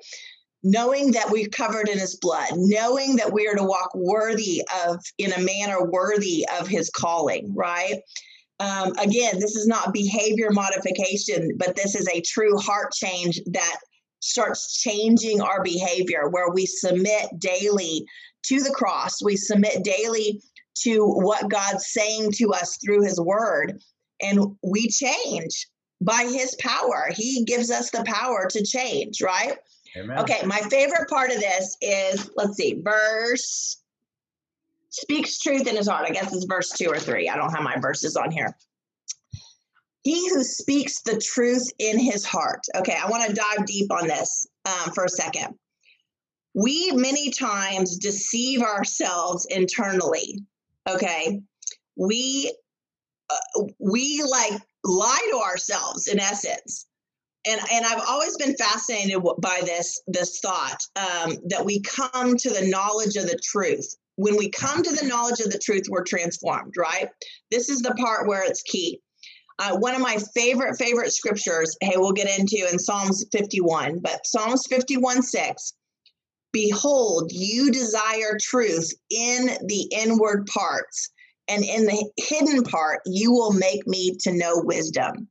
Knowing 0.63 1.13
that 1.13 1.31
we're 1.31 1.49
covered 1.49 1.89
in 1.89 1.99
his 1.99 2.17
blood, 2.17 2.51
knowing 2.55 3.17
that 3.17 3.33
we 3.33 3.49
are 3.49 3.57
to 3.57 3.65
walk 3.65 3.91
worthy 3.95 4.63
of, 4.87 5.03
in 5.19 5.33
a 5.33 5.41
manner 5.41 5.85
worthy 5.91 6.47
of 6.61 6.69
his 6.69 6.91
calling, 6.91 7.53
right? 7.55 7.97
Um, 8.61 8.93
again, 8.99 9.41
this 9.41 9.57
is 9.57 9.67
not 9.67 9.93
behavior 9.93 10.51
modification, 10.51 11.53
but 11.57 11.77
this 11.77 11.95
is 11.95 12.07
a 12.09 12.21
true 12.21 12.59
heart 12.59 12.93
change 12.93 13.41
that 13.47 13.77
starts 14.21 14.81
changing 14.81 15.41
our 15.41 15.63
behavior 15.63 16.29
where 16.29 16.51
we 16.51 16.67
submit 16.67 17.31
daily 17.39 18.05
to 18.45 18.61
the 18.61 18.71
cross. 18.71 19.23
We 19.23 19.37
submit 19.37 19.83
daily 19.83 20.43
to 20.83 21.07
what 21.07 21.51
God's 21.51 21.87
saying 21.87 22.33
to 22.33 22.53
us 22.53 22.79
through 22.85 23.03
his 23.03 23.19
word 23.19 23.81
and 24.23 24.57
we 24.63 24.89
change 24.89 25.69
by 26.01 26.29
his 26.31 26.57
power. 26.61 27.09
He 27.15 27.45
gives 27.45 27.71
us 27.71 27.91
the 27.91 28.05
power 28.05 28.47
to 28.51 28.65
change, 28.65 29.21
right? 29.21 29.57
Amen. 29.97 30.19
Okay, 30.21 30.43
my 30.47 30.61
favorite 30.71 31.09
part 31.09 31.31
of 31.31 31.41
this 31.41 31.77
is 31.81 32.31
let's 32.37 32.57
see, 32.57 32.81
verse 32.83 33.83
speaks 34.91 35.39
truth 35.39 35.67
in 35.67 35.77
his 35.77 35.89
heart. 35.89 36.07
I 36.09 36.13
guess 36.13 36.33
it's 36.35 36.45
verse 36.45 36.71
two 36.71 36.89
or 36.89 36.99
three. 36.99 37.29
I 37.29 37.37
don't 37.37 37.51
have 37.51 37.63
my 37.63 37.79
verses 37.79 38.17
on 38.17 38.31
here. 38.31 38.57
He 40.03 40.29
who 40.31 40.43
speaks 40.43 41.03
the 41.03 41.19
truth 41.19 41.71
in 41.79 41.99
his 41.99 42.25
heart. 42.25 42.65
Okay, 42.77 42.97
I 42.97 43.09
want 43.09 43.29
to 43.29 43.35
dive 43.35 43.67
deep 43.67 43.93
on 43.93 44.07
this 44.07 44.47
um, 44.65 44.93
for 44.93 45.05
a 45.05 45.09
second. 45.09 45.55
We 46.55 46.91
many 46.93 47.31
times 47.31 47.99
deceive 47.99 48.63
ourselves 48.63 49.47
internally. 49.51 50.39
Okay, 50.89 51.41
we 51.97 52.53
uh, 53.31 53.63
we 53.79 54.23
like 54.23 54.61
lie 54.85 55.29
to 55.33 55.39
ourselves 55.39 56.09
in 56.09 56.19
essence 56.19 56.87
and 57.49 57.61
and 57.73 57.85
I've 57.87 58.03
always 58.07 58.37
been 58.37 58.55
fascinated 58.57 59.23
by 59.39 59.61
this 59.65 60.01
this 60.07 60.41
thought 60.41 60.79
um, 60.97 61.37
that 61.47 61.65
we 61.65 61.81
come 61.81 62.37
to 62.37 62.51
the 62.51 62.69
knowledge 62.69 63.17
of 63.17 63.27
the 63.27 63.41
truth. 63.43 63.95
When 64.17 64.37
we 64.37 64.51
come 64.51 64.83
to 64.83 64.95
the 64.95 65.07
knowledge 65.07 65.41
of 65.41 65.51
the 65.51 65.59
truth, 65.59 65.85
we're 65.89 66.05
transformed. 66.05 66.75
Right. 66.77 67.09
This 67.51 67.69
is 67.69 67.81
the 67.81 67.95
part 67.95 68.29
where 68.29 68.45
it's 68.45 68.63
key. 68.63 69.01
Uh, 69.59 69.77
one 69.77 69.95
of 69.95 70.01
my 70.01 70.19
favorite 70.35 70.77
favorite 70.77 71.13
scriptures. 71.13 71.77
Hey, 71.81 71.95
we'll 71.97 72.13
get 72.13 72.39
into 72.39 72.69
in 72.71 72.79
Psalms 72.79 73.25
51, 73.33 74.01
but 74.01 74.27
Psalms 74.27 74.67
51 74.69 75.23
6. 75.23 75.75
Behold, 76.53 77.31
you 77.33 77.71
desire 77.71 78.37
truth 78.41 78.93
in 79.09 79.51
the 79.67 79.89
inward 79.93 80.47
parts 80.47 81.11
and 81.51 81.65
in 81.65 81.85
the 81.85 82.11
hidden 82.17 82.63
part, 82.63 83.01
you 83.05 83.33
will 83.33 83.53
make 83.53 83.87
me 83.87 84.17
to 84.21 84.33
know 84.33 84.63
wisdom. 84.65 85.29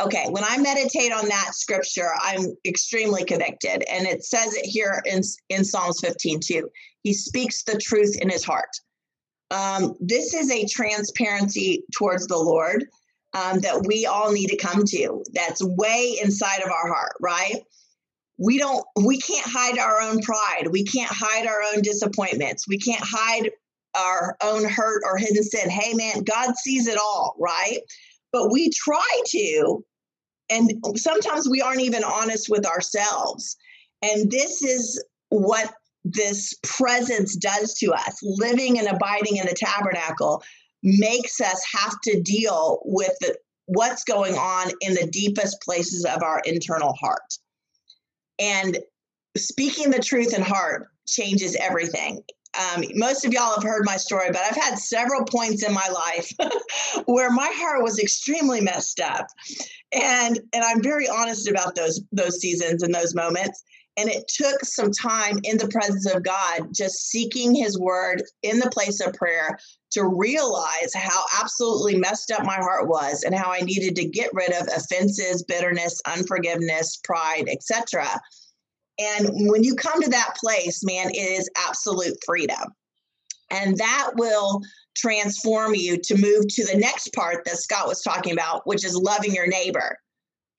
Okay, 0.00 0.26
when 0.30 0.44
I 0.44 0.56
meditate 0.58 1.12
on 1.12 1.28
that 1.28 1.50
scripture, 1.54 2.10
I'm 2.20 2.56
extremely 2.64 3.24
convicted. 3.24 3.84
And 3.90 4.06
it 4.06 4.24
says 4.24 4.54
it 4.54 4.64
here 4.64 5.02
in, 5.04 5.20
in 5.48 5.64
Psalms 5.64 6.00
15 6.00 6.40
too. 6.40 6.70
He 7.02 7.12
speaks 7.12 7.64
the 7.64 7.78
truth 7.78 8.16
in 8.20 8.30
his 8.30 8.44
heart. 8.44 8.70
Um, 9.50 9.94
this 10.00 10.32
is 10.32 10.50
a 10.50 10.66
transparency 10.66 11.84
towards 11.92 12.26
the 12.26 12.38
Lord 12.38 12.84
um, 13.34 13.60
that 13.60 13.84
we 13.86 14.06
all 14.06 14.32
need 14.32 14.48
to 14.48 14.56
come 14.56 14.84
to. 14.86 15.22
That's 15.32 15.62
way 15.62 16.16
inside 16.22 16.62
of 16.62 16.70
our 16.70 16.88
heart, 16.88 17.12
right? 17.20 17.56
We 18.38 18.58
don't, 18.58 18.84
we 19.04 19.18
can't 19.18 19.46
hide 19.46 19.78
our 19.78 20.00
own 20.00 20.22
pride. 20.22 20.68
We 20.70 20.84
can't 20.84 21.12
hide 21.12 21.46
our 21.46 21.62
own 21.74 21.82
disappointments. 21.82 22.66
We 22.66 22.78
can't 22.78 23.04
hide 23.04 23.50
our 23.94 24.36
own 24.42 24.64
hurt 24.64 25.02
or 25.04 25.16
hidden 25.16 25.42
sin. 25.42 25.70
Hey, 25.70 25.94
man, 25.94 26.22
God 26.22 26.56
sees 26.56 26.86
it 26.86 26.98
all, 26.98 27.36
right? 27.38 27.80
But 28.32 28.50
we 28.50 28.70
try 28.70 29.20
to, 29.26 29.84
and 30.48 30.72
sometimes 30.96 31.48
we 31.48 31.60
aren't 31.60 31.82
even 31.82 32.04
honest 32.04 32.48
with 32.48 32.66
ourselves. 32.66 33.56
And 34.02 34.30
this 34.30 34.62
is 34.62 35.02
what 35.28 35.74
this 36.04 36.54
presence 36.64 37.36
does 37.36 37.74
to 37.74 37.92
us. 37.92 38.18
Living 38.22 38.78
and 38.78 38.88
abiding 38.88 39.36
in 39.36 39.46
the 39.46 39.54
tabernacle 39.54 40.42
makes 40.82 41.40
us 41.40 41.64
have 41.72 42.00
to 42.04 42.20
deal 42.22 42.80
with 42.84 43.12
the, 43.20 43.36
what's 43.66 44.04
going 44.04 44.34
on 44.34 44.72
in 44.80 44.94
the 44.94 45.06
deepest 45.06 45.60
places 45.62 46.04
of 46.04 46.22
our 46.22 46.40
internal 46.44 46.94
heart. 46.94 47.38
And 48.38 48.78
speaking 49.36 49.90
the 49.90 50.02
truth 50.02 50.34
in 50.34 50.42
heart 50.42 50.88
changes 51.06 51.56
everything 51.56 52.22
um, 52.58 52.84
most 52.94 53.24
of 53.24 53.32
y'all 53.32 53.54
have 53.54 53.62
heard 53.62 53.84
my 53.84 53.96
story, 53.96 54.28
but 54.28 54.42
I've 54.42 54.62
had 54.62 54.78
several 54.78 55.24
points 55.24 55.64
in 55.64 55.72
my 55.72 55.88
life 55.88 56.30
where 57.06 57.30
my 57.30 57.50
heart 57.54 57.82
was 57.82 57.98
extremely 57.98 58.60
messed 58.60 59.00
up, 59.00 59.26
and 59.92 60.38
and 60.52 60.64
I'm 60.64 60.82
very 60.82 61.08
honest 61.08 61.48
about 61.48 61.74
those 61.74 62.00
those 62.12 62.40
seasons 62.40 62.82
and 62.82 62.94
those 62.94 63.14
moments. 63.14 63.62
And 63.98 64.08
it 64.08 64.26
took 64.26 64.64
some 64.64 64.90
time 64.90 65.38
in 65.42 65.58
the 65.58 65.68
presence 65.68 66.10
of 66.10 66.22
God, 66.22 66.68
just 66.74 67.10
seeking 67.10 67.54
His 67.54 67.78
Word 67.78 68.22
in 68.42 68.58
the 68.58 68.70
place 68.70 69.00
of 69.00 69.12
prayer, 69.12 69.58
to 69.90 70.04
realize 70.04 70.94
how 70.94 71.24
absolutely 71.42 71.96
messed 71.96 72.32
up 72.32 72.44
my 72.44 72.56
heart 72.56 72.88
was, 72.88 73.22
and 73.22 73.34
how 73.34 73.52
I 73.52 73.60
needed 73.60 73.94
to 73.96 74.08
get 74.08 74.30
rid 74.32 74.52
of 74.52 74.66
offenses, 74.68 75.42
bitterness, 75.42 76.00
unforgiveness, 76.06 77.00
pride, 77.04 77.48
etc 77.48 78.08
and 79.02 79.50
when 79.50 79.64
you 79.64 79.74
come 79.74 80.00
to 80.02 80.10
that 80.10 80.34
place, 80.36 80.84
man, 80.84 81.10
it 81.10 81.38
is 81.38 81.50
absolute 81.68 82.16
freedom. 82.24 82.74
And 83.50 83.76
that 83.78 84.10
will 84.14 84.62
transform 84.96 85.74
you 85.74 85.98
to 85.98 86.16
move 86.16 86.46
to 86.48 86.64
the 86.64 86.78
next 86.78 87.12
part 87.14 87.44
that 87.44 87.56
Scott 87.56 87.86
was 87.86 88.02
talking 88.02 88.32
about, 88.32 88.66
which 88.66 88.84
is 88.84 88.96
loving 88.96 89.34
your 89.34 89.46
neighbor. 89.46 89.98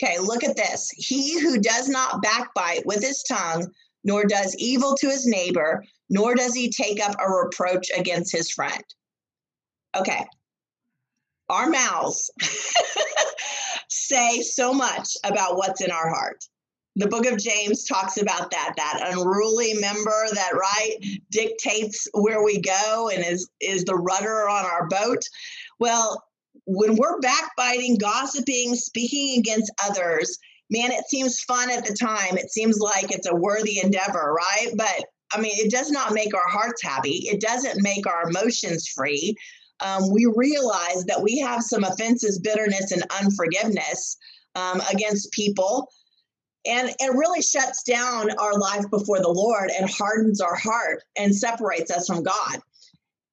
Okay, 0.01 0.19
look 0.19 0.43
at 0.43 0.55
this. 0.55 0.89
He 0.95 1.39
who 1.39 1.59
does 1.59 1.87
not 1.87 2.21
backbite 2.21 2.85
with 2.85 3.03
his 3.03 3.23
tongue, 3.23 3.67
nor 4.03 4.25
does 4.25 4.55
evil 4.57 4.95
to 4.95 5.07
his 5.07 5.25
neighbor, 5.25 5.83
nor 6.09 6.35
does 6.35 6.53
he 6.53 6.69
take 6.69 7.01
up 7.01 7.15
a 7.19 7.31
reproach 7.31 7.89
against 7.95 8.31
his 8.31 8.51
friend. 8.51 8.83
Okay, 9.95 10.25
our 11.49 11.69
mouths 11.69 12.31
say 13.89 14.41
so 14.41 14.73
much 14.73 15.15
about 15.23 15.57
what's 15.57 15.81
in 15.81 15.91
our 15.91 16.09
heart. 16.09 16.43
The 16.95 17.07
book 17.07 17.25
of 17.25 17.39
James 17.39 17.85
talks 17.85 18.17
about 18.17 18.51
that, 18.51 18.73
that 18.77 19.11
unruly 19.11 19.73
member 19.73 20.27
that 20.33 20.51
right 20.53 20.95
dictates 21.31 22.07
where 22.13 22.43
we 22.43 22.61
go 22.61 23.09
and 23.13 23.25
is 23.25 23.49
is 23.59 23.83
the 23.83 23.95
rudder 23.95 24.47
on 24.47 24.65
our 24.65 24.87
boat. 24.87 25.21
Well, 25.79 26.23
when 26.65 26.95
we're 26.95 27.19
backbiting, 27.19 27.97
gossiping, 27.97 28.75
speaking 28.75 29.39
against 29.39 29.71
others, 29.83 30.37
man, 30.69 30.91
it 30.91 31.05
seems 31.07 31.41
fun 31.41 31.71
at 31.71 31.85
the 31.85 31.95
time. 31.95 32.37
It 32.37 32.51
seems 32.51 32.79
like 32.79 33.11
it's 33.11 33.27
a 33.27 33.35
worthy 33.35 33.79
endeavor, 33.81 34.33
right? 34.33 34.71
But 34.75 35.05
I 35.33 35.41
mean, 35.41 35.53
it 35.55 35.71
does 35.71 35.89
not 35.89 36.13
make 36.13 36.35
our 36.35 36.47
hearts 36.47 36.83
happy. 36.83 37.27
It 37.27 37.41
doesn't 37.41 37.81
make 37.81 38.05
our 38.05 38.29
emotions 38.29 38.87
free. 38.87 39.35
Um, 39.79 40.11
we 40.11 40.31
realize 40.35 41.03
that 41.05 41.21
we 41.21 41.39
have 41.39 41.63
some 41.63 41.83
offenses, 41.83 42.39
bitterness, 42.39 42.91
and 42.91 43.03
unforgiveness 43.19 44.17
um, 44.55 44.81
against 44.91 45.31
people. 45.31 45.89
And 46.65 46.89
it 46.89 47.13
really 47.13 47.41
shuts 47.41 47.83
down 47.83 48.31
our 48.37 48.57
life 48.57 48.89
before 48.89 49.19
the 49.19 49.29
Lord 49.29 49.69
and 49.77 49.89
hardens 49.89 50.39
our 50.39 50.55
heart 50.55 51.03
and 51.17 51.35
separates 51.35 51.91
us 51.91 52.07
from 52.07 52.23
God. 52.23 52.59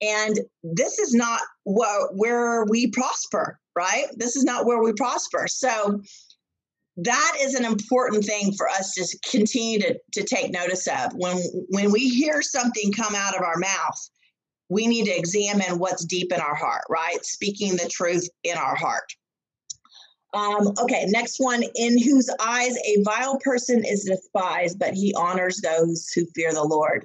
And 0.02 0.40
this 0.62 0.98
is 0.98 1.14
not 1.14 1.40
where 1.64 2.64
we 2.64 2.88
prosper, 2.88 3.60
right? 3.76 4.06
This 4.16 4.34
is 4.34 4.44
not 4.44 4.66
where 4.66 4.82
we 4.82 4.92
prosper. 4.94 5.46
So 5.48 6.02
that 6.96 7.36
is 7.40 7.54
an 7.54 7.64
important 7.64 8.24
thing 8.24 8.52
for 8.52 8.68
us 8.68 8.92
to 8.94 9.30
continue 9.30 9.78
to, 9.80 9.98
to 10.14 10.24
take 10.24 10.52
notice 10.52 10.86
of. 10.86 11.12
When 11.14 11.36
when 11.68 11.92
we 11.92 12.08
hear 12.08 12.42
something 12.42 12.92
come 12.92 13.14
out 13.14 13.36
of 13.36 13.42
our 13.42 13.58
mouth, 13.58 14.10
we 14.68 14.86
need 14.86 15.04
to 15.06 15.16
examine 15.16 15.78
what's 15.78 16.04
deep 16.04 16.32
in 16.32 16.40
our 16.40 16.54
heart, 16.54 16.82
right? 16.88 17.24
Speaking 17.24 17.76
the 17.76 17.88
truth 17.88 18.28
in 18.44 18.56
our 18.56 18.74
heart. 18.74 19.14
Um, 20.32 20.74
okay, 20.80 21.06
next 21.08 21.38
one. 21.38 21.64
In 21.74 21.98
whose 21.98 22.30
eyes 22.40 22.76
a 22.76 23.02
vile 23.02 23.38
person 23.38 23.84
is 23.84 24.04
despised, 24.04 24.78
but 24.78 24.94
he 24.94 25.14
honors 25.14 25.60
those 25.60 26.08
who 26.14 26.26
fear 26.34 26.52
the 26.52 26.62
Lord. 26.62 27.04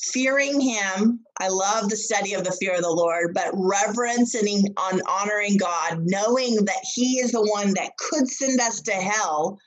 Fearing 0.00 0.60
him, 0.60 1.20
I 1.40 1.48
love 1.48 1.88
the 1.88 1.96
study 1.96 2.34
of 2.34 2.44
the 2.44 2.52
fear 2.52 2.74
of 2.74 2.82
the 2.82 2.90
Lord, 2.90 3.32
but 3.32 3.50
reverencing 3.54 4.74
on 4.76 5.00
honoring 5.08 5.56
God, 5.56 6.02
knowing 6.04 6.56
that 6.64 6.84
he 6.94 7.18
is 7.20 7.32
the 7.32 7.42
one 7.42 7.74
that 7.74 7.96
could 7.96 8.28
send 8.28 8.60
us 8.60 8.80
to 8.82 8.92
hell, 8.92 9.58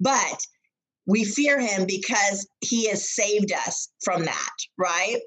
but 0.00 0.46
we 1.06 1.24
fear 1.24 1.60
him 1.60 1.86
because 1.86 2.48
he 2.60 2.88
has 2.88 3.14
saved 3.14 3.52
us 3.52 3.88
from 4.02 4.24
that, 4.24 4.54
right? 4.76 5.20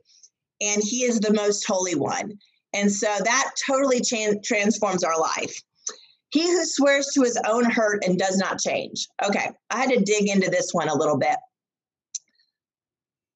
And 0.61 0.83
he 0.83 1.03
is 1.03 1.19
the 1.19 1.33
most 1.33 1.65
holy 1.65 1.95
one. 1.95 2.37
And 2.73 2.91
so 2.91 3.07
that 3.23 3.51
totally 3.65 4.01
transforms 4.43 5.03
our 5.03 5.19
life. 5.19 5.61
He 6.31 6.51
who 6.51 6.65
swears 6.65 7.07
to 7.15 7.23
his 7.23 7.39
own 7.47 7.65
hurt 7.65 8.03
and 8.05 8.17
does 8.17 8.37
not 8.37 8.59
change. 8.59 9.07
Okay, 9.23 9.49
I 9.71 9.79
had 9.79 9.89
to 9.89 10.01
dig 10.01 10.29
into 10.29 10.49
this 10.49 10.73
one 10.73 10.87
a 10.87 10.95
little 10.95 11.17
bit. 11.17 11.37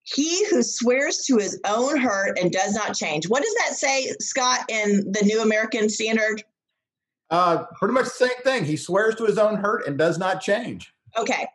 He 0.03 0.47
who 0.49 0.61
swears 0.61 1.25
to 1.27 1.37
his 1.37 1.59
own 1.65 1.97
hurt 1.97 2.37
and 2.37 2.51
does 2.51 2.75
not 2.75 2.93
change. 2.93 3.27
What 3.27 3.41
does 3.41 3.55
that 3.55 3.75
say, 3.75 4.13
Scott, 4.19 4.59
in 4.69 5.11
the 5.11 5.23
New 5.23 5.41
American 5.41 5.89
Standard? 5.89 6.43
Uh, 7.29 7.63
pretty 7.79 7.93
much 7.93 8.05
the 8.05 8.11
same 8.11 8.43
thing. 8.43 8.65
He 8.65 8.77
swears 8.77 9.15
to 9.15 9.25
his 9.25 9.37
own 9.37 9.55
hurt 9.55 9.87
and 9.87 9.97
does 9.97 10.19
not 10.19 10.41
change. 10.41 10.93
Okay, 11.17 11.47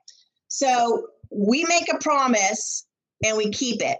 so 0.48 1.06
we 1.30 1.64
make 1.66 1.92
a 1.92 1.98
promise 1.98 2.86
and 3.24 3.36
we 3.36 3.50
keep 3.50 3.82
it, 3.82 3.98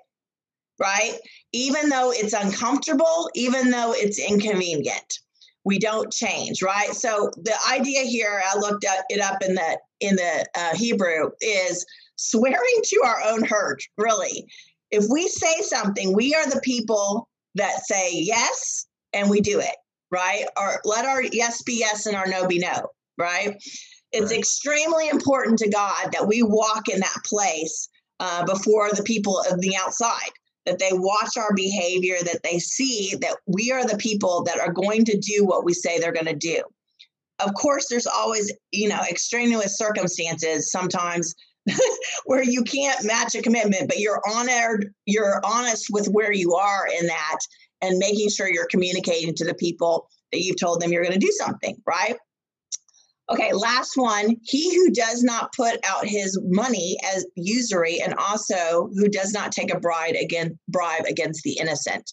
right? 0.80 1.18
Even 1.52 1.88
though 1.88 2.11
it's 2.12 2.33
uncomfortable, 2.33 3.30
even 3.35 3.71
though 3.71 3.92
it's 3.92 4.18
inconvenient 4.18 5.21
we 5.68 5.78
don't 5.78 6.10
change 6.10 6.62
right? 6.62 6.94
So 6.94 7.30
the 7.37 7.54
idea 7.70 8.00
here 8.00 8.42
i 8.44 8.58
looked 8.58 8.84
at 8.84 9.04
it 9.10 9.20
up 9.20 9.42
in 9.42 9.54
the 9.54 9.78
in 10.00 10.16
the 10.16 10.46
uh, 10.56 10.75
hebrew 10.75 11.30
is 11.40 11.84
swearing 12.16 12.80
to 12.84 13.02
our 13.04 13.22
own 13.30 13.44
hurt 13.44 13.82
really. 13.98 14.46
If 14.90 15.04
we 15.10 15.28
say 15.28 15.60
something 15.60 16.16
we 16.16 16.34
are 16.34 16.48
the 16.48 16.60
people 16.64 17.28
that 17.54 17.85
say 17.85 18.12
yes 18.14 18.87
and 19.12 19.28
we 19.28 19.40
do 19.40 19.61
it 19.61 19.76
right? 20.11 20.46
Or 20.59 20.81
let 20.85 21.04
our 21.04 21.22
yes 21.22 21.62
be 21.62 21.78
yes 21.78 22.07
and 22.07 22.16
our 22.16 22.26
no 22.26 22.48
be 22.48 22.59
no 22.59 22.88
right? 23.18 23.54
It's 24.12 24.31
right. 24.31 24.38
extremely 24.38 25.09
important 25.11 25.59
to 25.59 25.68
god 25.68 26.12
that 26.12 26.26
we 26.26 26.42
walk 26.42 26.88
in 26.88 27.00
that 27.00 27.20
place 27.26 27.88
uh, 28.20 28.44
before 28.46 28.88
the 28.90 29.02
people 29.02 29.42
of 29.50 29.61
the 29.61 29.76
outside 29.76 30.33
that 30.68 30.78
they 30.78 30.90
watch 30.92 31.37
our 31.38 31.54
behavior, 31.54 32.16
that 32.24 32.42
they 32.44 32.59
see 32.59 33.14
that 33.22 33.37
we 33.46 33.72
are 33.72 33.87
the 33.87 33.96
people 33.96 34.42
that 34.44 34.59
are 34.59 34.72
going 34.72 35.02
to 35.07 35.16
do 35.16 35.46
what 35.46 35.64
we 35.64 35.72
say 35.72 35.98
they're 35.98 36.12
going 36.12 36.26
to 36.26 36.35
do. 36.35 36.62
Of 37.38 37.54
course, 37.54 37.87
there's 37.88 38.07
always, 38.07 38.52
you 38.70 38.88
know, 38.88 39.00
extraneous 39.09 39.78
circumstances 39.78 40.70
sometimes 40.70 41.35
where 42.26 42.42
you 42.42 42.62
can't 42.64 43.07
match 43.07 43.35
a 43.35 43.40
commitment, 43.40 43.88
but 43.88 43.98
you're 43.98 44.20
honored, 44.28 44.92
you're 45.07 45.40
honest 45.42 45.87
with 45.90 46.07
where 46.09 46.33
you 46.33 46.54
are 46.54 46.87
in 47.00 47.07
that 47.07 47.38
and 47.81 47.98
making 47.98 48.28
sure 48.28 48.52
you're 48.52 48.66
communicating 48.66 49.35
to 49.37 49.46
the 49.46 49.54
people 49.54 50.07
that 50.33 50.42
you've 50.42 50.61
told 50.61 50.83
them 50.83 50.92
you're 50.92 51.02
going 51.02 51.18
to 51.18 51.26
do 51.26 51.33
something, 51.38 51.76
right? 51.87 52.16
Okay, 53.30 53.52
last 53.52 53.92
one. 53.96 54.36
He 54.42 54.74
who 54.74 54.90
does 54.90 55.22
not 55.22 55.52
put 55.54 55.78
out 55.84 56.06
his 56.06 56.38
money 56.42 56.96
as 57.14 57.26
usury, 57.34 58.00
and 58.00 58.14
also 58.14 58.88
who 58.94 59.08
does 59.08 59.32
not 59.32 59.52
take 59.52 59.72
a 59.72 59.80
bride 59.80 60.16
again 60.16 60.58
bribe 60.68 61.04
against 61.04 61.42
the 61.42 61.58
innocent. 61.60 62.12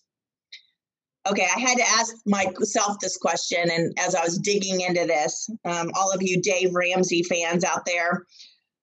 Okay, 1.28 1.48
I 1.56 1.60
had 1.60 1.78
to 1.78 1.88
ask 1.88 2.14
myself 2.26 2.98
this 3.00 3.18
question, 3.18 3.70
and 3.72 3.98
as 3.98 4.14
I 4.14 4.24
was 4.24 4.38
digging 4.38 4.82
into 4.82 5.06
this, 5.06 5.50
um, 5.64 5.92
all 5.96 6.12
of 6.12 6.22
you 6.22 6.42
Dave 6.42 6.76
Ramsey 6.76 7.24
fans 7.24 7.64
out 7.64 7.86
there, 7.86 8.26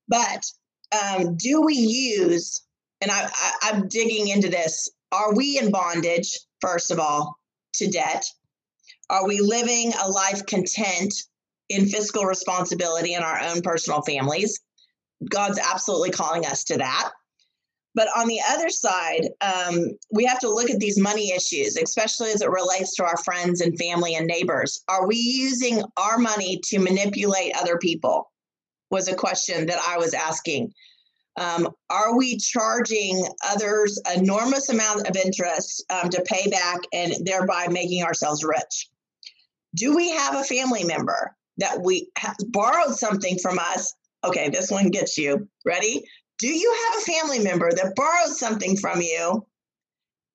but 0.08 0.44
um, 0.92 1.36
do 1.36 1.60
we 1.60 1.74
use? 1.74 2.62
And 3.00 3.10
I, 3.10 3.28
I, 3.32 3.52
I'm 3.62 3.88
digging 3.88 4.28
into 4.28 4.48
this. 4.48 4.88
Are 5.12 5.34
we 5.34 5.58
in 5.58 5.70
bondage? 5.70 6.38
First 6.60 6.90
of 6.90 6.98
all, 6.98 7.36
to 7.74 7.88
debt. 7.88 8.24
Are 9.10 9.26
we 9.26 9.40
living 9.40 9.92
a 10.02 10.08
life 10.08 10.46
content 10.46 11.12
in 11.72 11.86
fiscal 11.86 12.24
responsibility 12.24 13.14
in 13.14 13.22
our 13.22 13.40
own 13.40 13.62
personal 13.62 14.02
families. 14.02 14.60
God's 15.28 15.58
absolutely 15.58 16.10
calling 16.10 16.46
us 16.46 16.64
to 16.64 16.78
that. 16.78 17.10
But 17.94 18.08
on 18.16 18.26
the 18.26 18.40
other 18.48 18.70
side, 18.70 19.28
um, 19.42 19.90
we 20.10 20.24
have 20.24 20.38
to 20.40 20.48
look 20.48 20.70
at 20.70 20.78
these 20.78 20.98
money 20.98 21.32
issues, 21.32 21.76
especially 21.76 22.30
as 22.30 22.40
it 22.40 22.50
relates 22.50 22.94
to 22.96 23.04
our 23.04 23.18
friends 23.18 23.60
and 23.60 23.78
family 23.78 24.14
and 24.14 24.26
neighbors. 24.26 24.82
Are 24.88 25.06
we 25.06 25.16
using 25.16 25.82
our 25.96 26.16
money 26.16 26.60
to 26.64 26.78
manipulate 26.78 27.54
other 27.54 27.78
people? 27.78 28.30
Was 28.90 29.08
a 29.08 29.14
question 29.14 29.66
that 29.66 29.78
I 29.86 29.98
was 29.98 30.14
asking. 30.14 30.72
Um, 31.38 31.68
are 31.88 32.16
we 32.16 32.36
charging 32.36 33.26
others 33.50 33.98
enormous 34.14 34.68
amount 34.68 35.08
of 35.08 35.16
interest 35.16 35.84
um, 35.90 36.10
to 36.10 36.22
pay 36.22 36.48
back 36.50 36.80
and 36.92 37.14
thereby 37.24 37.68
making 37.68 38.04
ourselves 38.04 38.44
rich? 38.44 38.88
Do 39.74 39.96
we 39.96 40.10
have 40.10 40.36
a 40.36 40.44
family 40.44 40.84
member 40.84 41.34
that 41.58 41.80
we 41.82 42.08
have 42.18 42.36
borrowed 42.48 42.94
something 42.94 43.38
from 43.38 43.58
us. 43.58 43.94
Okay, 44.24 44.48
this 44.48 44.70
one 44.70 44.88
gets 44.88 45.18
you. 45.18 45.48
Ready? 45.64 46.04
Do 46.38 46.48
you 46.48 46.74
have 46.84 47.02
a 47.02 47.12
family 47.12 47.38
member 47.38 47.70
that 47.70 47.94
borrowed 47.94 48.34
something 48.34 48.76
from 48.76 49.00
you 49.00 49.46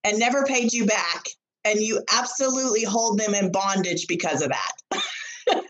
and 0.03 0.19
never 0.19 0.45
paid 0.45 0.71
you 0.73 0.85
back, 0.85 1.25
and 1.65 1.81
you 1.81 2.01
absolutely 2.13 2.83
hold 2.83 3.19
them 3.19 3.33
in 3.33 3.51
bondage 3.51 4.07
because 4.07 4.41
of 4.41 4.49
that? 4.49 5.01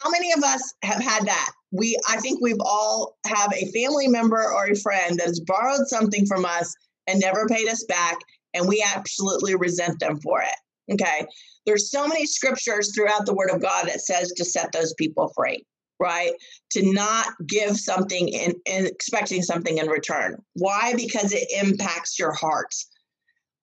How 0.00 0.10
many 0.10 0.32
of 0.32 0.42
us 0.42 0.74
have 0.82 1.02
had 1.02 1.26
that? 1.26 1.50
We, 1.70 1.96
I 2.08 2.16
think 2.16 2.40
we've 2.40 2.60
all 2.60 3.16
have 3.26 3.52
a 3.54 3.70
family 3.72 4.08
member 4.08 4.42
or 4.52 4.66
a 4.66 4.76
friend 4.76 5.18
that 5.18 5.26
has 5.26 5.40
borrowed 5.40 5.86
something 5.86 6.26
from 6.26 6.44
us 6.44 6.74
and 7.06 7.20
never 7.20 7.46
paid 7.46 7.68
us 7.68 7.84
back, 7.84 8.18
and 8.54 8.68
we 8.68 8.84
absolutely 8.94 9.54
resent 9.54 10.00
them 10.00 10.20
for 10.20 10.42
it. 10.42 10.94
Okay, 10.94 11.26
there's 11.68 11.90
so 11.90 12.08
many 12.08 12.24
scriptures 12.24 12.94
throughout 12.94 13.26
the 13.26 13.34
word 13.34 13.50
of 13.50 13.60
God 13.60 13.86
that 13.88 14.00
says 14.00 14.32
to 14.32 14.44
set 14.44 14.72
those 14.72 14.94
people 14.94 15.30
free, 15.36 15.66
right? 16.00 16.32
To 16.70 16.92
not 16.94 17.26
give 17.46 17.76
something 17.76 18.28
in, 18.28 18.54
in 18.64 18.86
expecting 18.86 19.42
something 19.42 19.76
in 19.76 19.86
return. 19.86 20.42
Why? 20.54 20.94
Because 20.96 21.34
it 21.34 21.46
impacts 21.62 22.18
your 22.18 22.32
heart. 22.32 22.74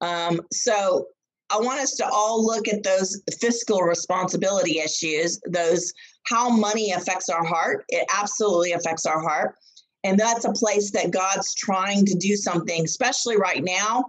Um, 0.01 0.39
so 0.53 1.07
I 1.49 1.57
want 1.57 1.79
us 1.79 1.95
to 1.95 2.07
all 2.07 2.45
look 2.45 2.67
at 2.67 2.83
those 2.83 3.19
fiscal 3.41 3.81
responsibility 3.81 4.77
issues, 4.79 5.41
those 5.49 5.91
how 6.27 6.49
money 6.49 6.91
affects 6.91 7.27
our 7.29 7.43
heart. 7.43 7.85
It 7.89 8.05
absolutely 8.15 8.73
affects 8.73 9.07
our 9.07 9.19
heart. 9.19 9.55
And 10.03 10.19
that's 10.19 10.45
a 10.45 10.53
place 10.53 10.91
that 10.91 11.09
God's 11.09 11.55
trying 11.55 12.05
to 12.05 12.13
do 12.13 12.35
something, 12.35 12.83
especially 12.83 13.37
right 13.37 13.63
now 13.63 14.03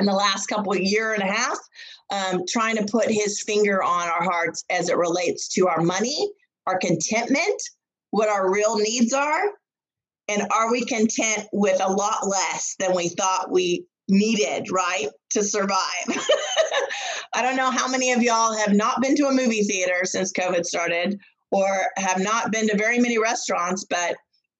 in 0.00 0.06
the 0.06 0.12
last 0.12 0.46
couple 0.46 0.72
of 0.72 0.80
year 0.80 1.12
and 1.12 1.22
a 1.22 1.32
half 1.32 1.58
um, 2.10 2.42
trying 2.48 2.76
to 2.76 2.84
put 2.90 3.08
his 3.10 3.40
finger 3.40 3.82
on 3.82 4.08
our 4.08 4.24
hearts 4.24 4.64
as 4.70 4.88
it 4.88 4.96
relates 4.96 5.48
to 5.54 5.68
our 5.68 5.80
money, 5.80 6.30
our 6.66 6.78
contentment, 6.78 7.62
what 8.10 8.28
our 8.28 8.52
real 8.52 8.76
needs 8.76 9.12
are, 9.12 9.42
and 10.28 10.42
are 10.52 10.70
we 10.70 10.84
content 10.84 11.46
with 11.52 11.80
a 11.82 11.92
lot 11.92 12.26
less 12.26 12.74
than 12.78 12.94
we 12.94 13.08
thought 13.08 13.50
we 13.50 13.84
needed, 14.08 14.70
right, 14.70 15.08
to 15.30 15.44
survive? 15.44 15.76
I 17.34 17.42
don't 17.42 17.56
know 17.56 17.70
how 17.70 17.88
many 17.88 18.12
of 18.12 18.22
y'all 18.22 18.56
have 18.56 18.72
not 18.72 19.00
been 19.00 19.16
to 19.16 19.26
a 19.26 19.32
movie 19.32 19.62
theater 19.62 20.04
since 20.04 20.32
COVID 20.32 20.64
started 20.64 21.20
or 21.52 21.66
have 21.96 22.20
not 22.20 22.50
been 22.50 22.68
to 22.68 22.76
very 22.76 22.98
many 22.98 23.18
restaurants, 23.18 23.84
but 23.84 24.16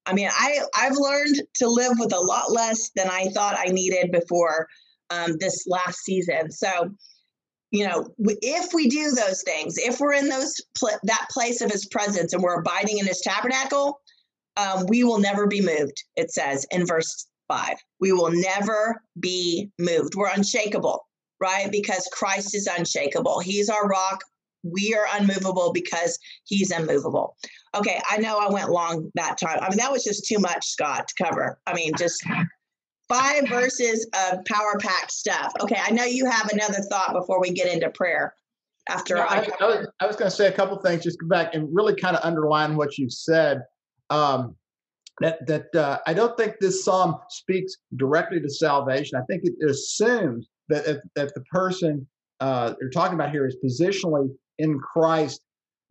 I 0.06 0.12
mean, 0.12 0.28
I 0.30 0.60
I've 0.74 0.96
learned 0.96 1.36
to 1.56 1.68
live 1.68 1.92
with 1.98 2.12
a 2.12 2.20
lot 2.20 2.52
less 2.52 2.90
than 2.96 3.08
I 3.08 3.26
thought 3.34 3.58
I 3.58 3.66
needed 3.66 4.10
before 4.12 4.66
um, 5.10 5.36
this 5.38 5.64
last 5.66 5.98
season. 6.04 6.50
So, 6.50 6.90
you 7.70 7.86
know, 7.86 8.08
if 8.18 8.72
we 8.74 8.88
do 8.88 9.10
those 9.12 9.42
things, 9.42 9.78
if 9.78 10.00
we're 10.00 10.14
in 10.14 10.28
those 10.28 10.60
pl- 10.76 10.98
that 11.04 11.26
place 11.30 11.60
of 11.60 11.70
His 11.70 11.86
presence 11.86 12.32
and 12.32 12.42
we're 12.42 12.60
abiding 12.60 12.98
in 12.98 13.06
His 13.06 13.20
tabernacle, 13.20 14.00
um, 14.56 14.86
we 14.88 15.04
will 15.04 15.18
never 15.18 15.46
be 15.46 15.60
moved. 15.60 16.02
It 16.16 16.30
says 16.32 16.66
in 16.70 16.86
verse 16.86 17.28
five, 17.48 17.76
we 18.00 18.12
will 18.12 18.30
never 18.30 19.02
be 19.18 19.70
moved. 19.78 20.14
We're 20.14 20.32
unshakable, 20.32 21.06
right? 21.40 21.70
Because 21.70 22.08
Christ 22.12 22.54
is 22.54 22.66
unshakable. 22.66 23.40
He's 23.40 23.68
our 23.68 23.86
rock. 23.86 24.20
We 24.62 24.94
are 24.94 25.06
unmovable 25.18 25.72
because 25.72 26.18
He's 26.44 26.70
immovable. 26.70 27.36
Okay, 27.74 28.00
I 28.08 28.18
know 28.18 28.38
I 28.38 28.50
went 28.50 28.70
long 28.70 29.10
that 29.14 29.38
time. 29.38 29.58
I 29.62 29.68
mean, 29.68 29.78
that 29.78 29.92
was 29.92 30.04
just 30.04 30.26
too 30.26 30.38
much, 30.38 30.66
Scott, 30.66 31.08
to 31.08 31.24
cover. 31.24 31.58
I 31.66 31.74
mean, 31.74 31.92
just 31.96 32.24
five 33.10 33.48
verses 33.48 34.08
of 34.14 34.44
power 34.44 34.78
packed 34.78 35.12
stuff. 35.12 35.52
Okay, 35.60 35.78
I 35.82 35.90
know 35.90 36.04
you 36.04 36.24
have 36.30 36.48
another 36.52 36.80
thought 36.88 37.12
before 37.12 37.40
we 37.40 37.50
get 37.50 37.72
into 37.72 37.90
prayer. 37.90 38.34
After 38.88 39.16
yeah, 39.16 39.26
I, 39.28 39.48
I, 39.60 39.66
was, 39.66 39.88
I 40.00 40.06
was 40.06 40.16
going 40.16 40.30
to 40.30 40.36
say 40.36 40.46
a 40.46 40.52
couple 40.52 40.76
things, 40.78 41.04
just 41.04 41.20
go 41.20 41.28
back 41.28 41.54
and 41.54 41.68
really 41.70 41.94
kind 41.94 42.16
of 42.16 42.24
underline 42.24 42.76
what 42.76 42.96
you 42.96 43.10
said. 43.10 43.62
Um, 44.08 44.56
that 45.20 45.46
that 45.46 45.74
uh, 45.74 45.98
I 46.06 46.14
don't 46.14 46.36
think 46.36 46.54
this 46.60 46.84
psalm 46.84 47.16
speaks 47.28 47.74
directly 47.96 48.40
to 48.40 48.48
salvation. 48.48 49.18
I 49.18 49.24
think 49.28 49.42
it 49.44 49.70
assumes 49.70 50.48
that 50.70 50.86
that, 50.86 51.02
that 51.14 51.34
the 51.34 51.42
person 51.52 52.06
uh, 52.40 52.74
they're 52.80 52.90
talking 52.90 53.14
about 53.14 53.30
here 53.30 53.46
is 53.46 53.56
positionally 53.62 54.30
in 54.58 54.78
Christ, 54.78 55.42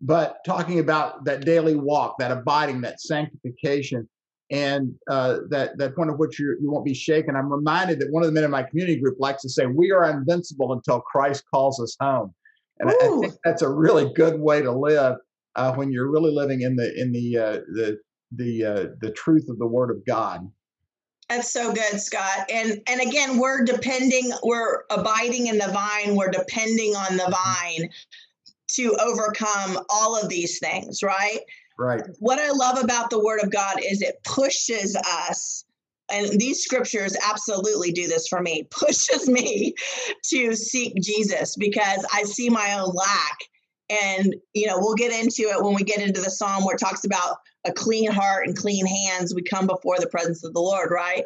but 0.01 0.38
talking 0.45 0.79
about 0.79 1.25
that 1.25 1.45
daily 1.45 1.75
walk, 1.75 2.15
that 2.19 2.32
abiding, 2.32 2.82
that 2.82 2.99
sanctification, 3.01 4.10
and 4.51 4.93
uh, 5.09 5.39
that 5.49 5.77
that 5.77 5.95
point 5.95 6.09
of 6.09 6.17
which 6.17 6.39
you 6.39 6.57
you 6.62 6.71
won't 6.71 6.85
be 6.85 6.93
shaken. 6.93 7.35
I'm 7.35 7.51
reminded 7.51 7.99
that 7.99 8.12
one 8.12 8.23
of 8.23 8.27
the 8.27 8.33
men 8.33 8.43
in 8.43 8.51
my 8.51 8.63
community 8.63 8.99
group 8.99 9.17
likes 9.19 9.41
to 9.43 9.49
say, 9.49 9.65
"We 9.65 9.91
are 9.91 10.09
invincible 10.09 10.73
until 10.73 11.01
Christ 11.01 11.43
calls 11.53 11.79
us 11.79 11.95
home," 11.99 12.33
and 12.79 12.89
I, 12.89 12.93
I, 12.93 13.19
think 13.19 13.33
that's 13.43 13.62
a 13.62 13.69
really 13.69 14.12
good 14.13 14.39
way 14.39 14.62
to 14.62 14.71
live 14.71 15.17
uh, 15.55 15.73
when 15.75 15.91
you're 15.91 16.09
really 16.09 16.31
living 16.31 16.62
in 16.62 16.75
the 16.75 16.99
in 16.99 17.12
the 17.12 17.38
uh, 17.38 17.51
the 17.73 17.99
the 18.31 18.65
uh, 18.65 18.85
the 19.01 19.12
truth 19.12 19.47
of 19.49 19.59
the 19.59 19.67
Word 19.67 19.91
of 19.91 20.05
God. 20.05 20.49
That's 21.29 21.53
so 21.53 21.71
good, 21.71 22.01
Scott. 22.01 22.49
And 22.51 22.81
and 22.88 23.01
again, 23.01 23.38
we're 23.38 23.63
depending, 23.63 24.31
we're 24.43 24.83
abiding 24.89 25.47
in 25.47 25.59
the 25.59 25.67
vine, 25.67 26.15
we're 26.15 26.31
depending 26.31 26.95
on 26.95 27.17
the 27.17 27.29
vine 27.29 27.89
to 28.71 28.95
overcome 28.99 29.83
all 29.89 30.19
of 30.19 30.29
these 30.29 30.59
things, 30.59 31.03
right? 31.03 31.39
Right. 31.79 32.01
What 32.19 32.39
I 32.39 32.51
love 32.51 32.83
about 32.83 33.09
the 33.09 33.23
word 33.23 33.39
of 33.41 33.51
God 33.51 33.77
is 33.81 34.01
it 34.01 34.21
pushes 34.25 34.97
us 34.97 35.63
and 36.11 36.39
these 36.39 36.63
scriptures 36.63 37.15
absolutely 37.29 37.91
do 37.91 38.07
this 38.07 38.27
for 38.27 38.41
me 38.41 38.63
pushes 38.71 39.29
me 39.29 39.73
to 40.23 40.55
seek 40.55 40.93
jesus 41.01 41.55
because 41.55 42.05
i 42.13 42.23
see 42.23 42.49
my 42.49 42.73
own 42.79 42.91
lack 42.93 43.37
and 43.89 44.35
you 44.53 44.67
know 44.67 44.77
we'll 44.77 44.95
get 44.95 45.11
into 45.11 45.43
it 45.43 45.63
when 45.63 45.75
we 45.75 45.83
get 45.83 46.01
into 46.01 46.21
the 46.21 46.31
psalm 46.31 46.63
where 46.65 46.75
it 46.75 46.79
talks 46.79 47.05
about 47.05 47.37
a 47.65 47.71
clean 47.71 48.11
heart 48.11 48.47
and 48.47 48.57
clean 48.57 48.85
hands 48.85 49.35
we 49.35 49.41
come 49.41 49.67
before 49.67 49.99
the 49.99 50.07
presence 50.07 50.43
of 50.43 50.53
the 50.53 50.59
lord 50.59 50.89
right 50.91 51.23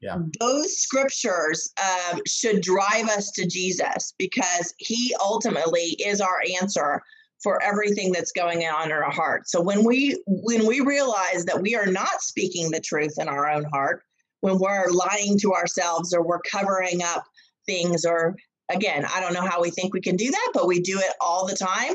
yeah. 0.00 0.18
those 0.40 0.78
scriptures 0.78 1.72
um, 1.82 2.20
should 2.26 2.60
drive 2.60 3.08
us 3.08 3.30
to 3.30 3.46
jesus 3.46 4.14
because 4.18 4.74
he 4.78 5.14
ultimately 5.20 5.96
is 6.04 6.20
our 6.20 6.42
answer 6.60 7.02
for 7.42 7.62
everything 7.62 8.12
that's 8.12 8.32
going 8.32 8.62
on 8.62 8.86
in 8.86 8.92
our 8.92 9.10
heart. 9.10 9.48
So 9.48 9.60
when 9.60 9.84
we 9.84 10.22
when 10.26 10.66
we 10.66 10.80
realize 10.80 11.44
that 11.44 11.60
we 11.60 11.74
are 11.74 11.86
not 11.86 12.22
speaking 12.22 12.70
the 12.70 12.80
truth 12.80 13.14
in 13.18 13.28
our 13.28 13.48
own 13.48 13.64
heart 13.64 14.02
when 14.40 14.58
we're 14.58 14.88
lying 14.90 15.38
to 15.40 15.52
ourselves 15.52 16.14
or 16.14 16.22
we're 16.22 16.40
covering 16.40 17.02
up 17.02 17.24
things 17.66 18.04
or 18.04 18.36
again 18.70 19.04
i 19.12 19.20
don't 19.20 19.32
know 19.32 19.46
how 19.46 19.60
we 19.60 19.70
think 19.70 19.92
we 19.92 20.00
can 20.00 20.16
do 20.16 20.30
that 20.30 20.50
but 20.54 20.66
we 20.66 20.80
do 20.80 20.98
it 20.98 21.12
all 21.20 21.46
the 21.46 21.56
time. 21.56 21.94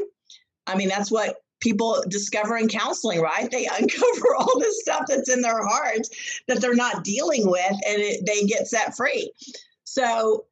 I 0.68 0.76
mean 0.76 0.90
that's 0.90 1.12
what 1.12 1.38
people 1.60 2.04
discover 2.08 2.58
in 2.58 2.68
counseling 2.68 3.22
right? 3.22 3.50
They 3.50 3.66
uncover 3.80 4.36
all 4.38 4.60
this 4.60 4.82
stuff 4.82 5.06
that's 5.08 5.30
in 5.30 5.42
their 5.42 5.66
hearts 5.68 6.10
that 6.48 6.62
they're 6.62 6.76
not 6.76 7.04
dealing 7.04 7.50
with 7.50 7.72
and 7.88 8.02
it, 8.02 8.26
they 8.26 8.46
get 8.46 8.68
set 8.68 8.96
free. 8.96 9.32
So 9.86 10.46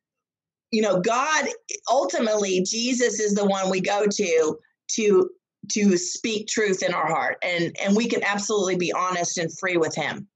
you 0.71 0.81
know 0.81 0.99
god 0.99 1.47
ultimately 1.89 2.61
jesus 2.61 3.19
is 3.19 3.33
the 3.33 3.45
one 3.45 3.69
we 3.69 3.81
go 3.81 4.05
to 4.05 4.59
to 4.95 5.29
to 5.71 5.97
speak 5.97 6.47
truth 6.47 6.83
in 6.83 6.93
our 6.93 7.07
heart. 7.07 7.37
And 7.43 7.75
and 7.83 7.95
we 7.95 8.07
can 8.07 8.23
absolutely 8.23 8.77
be 8.77 8.91
honest 8.91 9.37
and 9.37 9.55
free 9.59 9.77
with 9.77 9.95
him. 9.95 10.27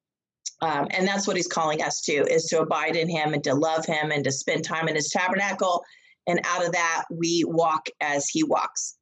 Um, 0.61 0.87
and 0.91 1.07
that's 1.07 1.27
what 1.27 1.35
he's 1.35 1.47
calling 1.47 1.81
us 1.81 2.01
to 2.01 2.13
is 2.13 2.45
to 2.45 2.61
abide 2.61 2.95
in 2.95 3.09
him 3.09 3.33
and 3.33 3.43
to 3.43 3.53
love 3.53 3.85
him 3.85 4.11
and 4.11 4.23
to 4.23 4.31
spend 4.31 4.63
time 4.63 4.87
in 4.87 4.95
his 4.95 5.09
tabernacle. 5.09 5.83
And 6.27 6.39
out 6.45 6.65
of 6.65 6.71
that 6.71 7.03
we 7.11 7.43
walk 7.45 7.87
as 7.99 8.27
he 8.29 8.43
walks. 8.43 8.95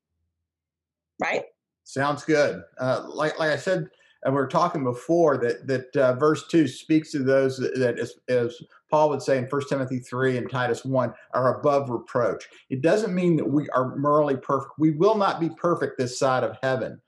Right? 1.21 1.43
Sounds 1.83 2.23
good. 2.23 2.63
Uh, 2.79 3.03
like 3.07 3.37
like 3.37 3.51
i 3.51 3.57
said 3.57 3.87
and 4.23 4.33
we 4.33 4.39
were 4.39 4.47
talking 4.47 4.83
before 4.83 5.37
that 5.37 5.67
that 5.67 5.95
uh, 5.95 6.13
verse 6.13 6.47
2 6.47 6.67
speaks 6.67 7.11
to 7.11 7.19
those 7.19 7.57
that, 7.57 7.77
that 7.77 7.99
as, 7.99 8.13
as 8.29 8.57
paul 8.89 9.09
would 9.09 9.21
say 9.21 9.37
in 9.37 9.45
1 9.45 9.61
timothy 9.67 9.99
3 9.99 10.37
and 10.37 10.49
titus 10.49 10.85
1 10.85 11.13
are 11.33 11.59
above 11.59 11.89
reproach 11.89 12.47
it 12.69 12.81
doesn't 12.81 13.15
mean 13.15 13.35
that 13.35 13.49
we 13.49 13.67
are 13.69 13.95
morally 13.97 14.37
perfect 14.37 14.73
we 14.77 14.91
will 14.91 15.15
not 15.15 15.39
be 15.39 15.49
perfect 15.49 15.97
this 15.97 16.17
side 16.19 16.43
of 16.43 16.57
heaven 16.61 17.01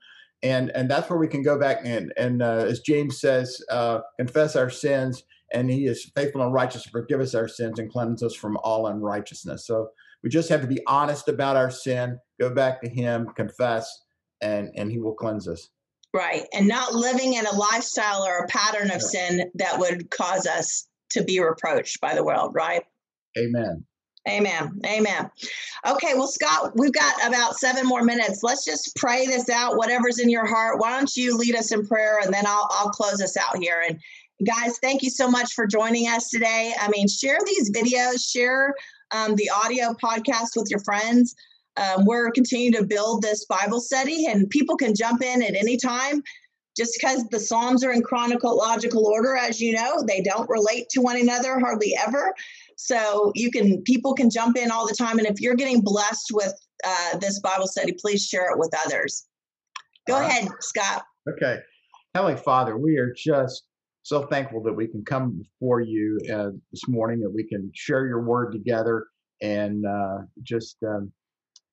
and 0.44 0.70
and 0.74 0.90
that's 0.90 1.08
where 1.08 1.18
we 1.18 1.26
can 1.26 1.42
go 1.42 1.58
back 1.58 1.78
and 1.84 2.12
and 2.16 2.42
uh, 2.42 2.66
as 2.68 2.80
James 2.80 3.18
says, 3.18 3.60
uh, 3.70 4.00
confess 4.18 4.54
our 4.54 4.70
sins, 4.70 5.24
and 5.52 5.70
He 5.70 5.86
is 5.86 6.12
faithful 6.14 6.42
and 6.42 6.52
righteous 6.52 6.82
to 6.84 6.90
forgive 6.90 7.20
us 7.20 7.34
our 7.34 7.48
sins 7.48 7.78
and 7.78 7.90
cleanse 7.90 8.22
us 8.22 8.34
from 8.34 8.58
all 8.58 8.86
unrighteousness. 8.86 9.66
So 9.66 9.88
we 10.22 10.28
just 10.28 10.50
have 10.50 10.60
to 10.60 10.66
be 10.66 10.80
honest 10.86 11.28
about 11.28 11.56
our 11.56 11.70
sin, 11.70 12.18
go 12.38 12.50
back 12.50 12.82
to 12.82 12.88
Him, 12.88 13.28
confess, 13.34 14.02
and 14.42 14.70
and 14.76 14.92
He 14.92 14.98
will 14.98 15.14
cleanse 15.14 15.48
us. 15.48 15.70
Right, 16.14 16.44
and 16.54 16.68
not 16.68 16.94
living 16.94 17.34
in 17.34 17.44
a 17.44 17.52
lifestyle 17.52 18.22
or 18.22 18.38
a 18.38 18.46
pattern 18.46 18.92
of 18.92 19.02
sin 19.02 19.50
that 19.56 19.80
would 19.80 20.10
cause 20.10 20.46
us 20.46 20.86
to 21.10 21.24
be 21.24 21.40
reproached 21.40 22.00
by 22.00 22.14
the 22.14 22.22
world. 22.22 22.54
Right. 22.54 22.84
Amen. 23.36 23.84
Amen. 24.28 24.80
Amen. 24.86 25.30
Okay, 25.86 26.14
well, 26.14 26.28
Scott, 26.28 26.72
we've 26.76 26.92
got 26.92 27.14
about 27.26 27.56
seven 27.56 27.84
more 27.84 28.02
minutes. 28.02 28.42
Let's 28.42 28.64
just 28.64 28.96
pray 28.96 29.26
this 29.26 29.50
out, 29.50 29.76
whatever's 29.76 30.18
in 30.18 30.30
your 30.30 30.46
heart. 30.46 30.80
Why 30.80 30.96
don't 30.96 31.14
you 31.14 31.36
lead 31.36 31.56
us 31.56 31.72
in 31.72 31.86
prayer 31.86 32.20
and 32.20 32.32
then 32.32 32.46
I'll, 32.46 32.66
I'll 32.70 32.88
close 32.88 33.20
us 33.20 33.36
out 33.36 33.58
here. 33.58 33.82
And 33.86 33.98
guys, 34.46 34.78
thank 34.78 35.02
you 35.02 35.10
so 35.10 35.28
much 35.28 35.52
for 35.52 35.66
joining 35.66 36.08
us 36.08 36.30
today. 36.30 36.72
I 36.80 36.88
mean, 36.88 37.06
share 37.06 37.38
these 37.44 37.70
videos, 37.70 38.26
share 38.26 38.74
um, 39.10 39.34
the 39.34 39.50
audio 39.50 39.94
podcast 40.02 40.56
with 40.56 40.70
your 40.70 40.80
friends. 40.80 41.34
Um, 41.76 42.04
we're 42.04 42.30
continuing 42.30 42.72
to 42.74 42.84
build 42.84 43.22
this 43.22 43.44
Bible 43.46 43.80
study, 43.80 44.26
and 44.26 44.48
people 44.50 44.76
can 44.76 44.94
jump 44.94 45.22
in 45.22 45.42
at 45.42 45.54
any 45.54 45.76
time. 45.76 46.22
Just 46.76 46.98
because 46.98 47.24
the 47.28 47.38
Psalms 47.38 47.84
are 47.84 47.92
in 47.92 48.02
chronological 48.02 49.06
order, 49.06 49.36
as 49.36 49.60
you 49.60 49.74
know, 49.74 50.02
they 50.06 50.20
don't 50.20 50.48
relate 50.50 50.88
to 50.90 51.00
one 51.00 51.20
another 51.20 51.60
hardly 51.60 51.94
ever. 52.04 52.34
So 52.76 53.30
you 53.36 53.50
can 53.52 53.82
people 53.82 54.14
can 54.14 54.28
jump 54.28 54.56
in 54.56 54.72
all 54.72 54.86
the 54.86 54.94
time, 54.94 55.18
and 55.18 55.26
if 55.26 55.40
you're 55.40 55.54
getting 55.54 55.80
blessed 55.80 56.30
with 56.32 56.54
uh, 56.84 57.18
this 57.18 57.38
Bible 57.40 57.66
study, 57.66 57.92
please 57.92 58.24
share 58.24 58.50
it 58.50 58.58
with 58.58 58.70
others. 58.84 59.26
Go 60.06 60.20
ahead, 60.20 60.48
Scott. 60.60 61.04
Okay, 61.28 61.58
Heavenly 62.14 62.36
Father, 62.36 62.76
we 62.76 62.98
are 62.98 63.14
just 63.16 63.64
so 64.02 64.26
thankful 64.26 64.62
that 64.62 64.72
we 64.72 64.86
can 64.86 65.04
come 65.04 65.38
before 65.38 65.80
you 65.80 66.18
uh, 66.32 66.50
this 66.72 66.86
morning, 66.88 67.20
that 67.20 67.30
we 67.30 67.44
can 67.44 67.70
share 67.74 68.06
your 68.06 68.22
word 68.22 68.52
together, 68.52 69.06
and 69.40 69.86
uh, 69.86 70.18
just 70.42 70.76
um, 70.82 71.10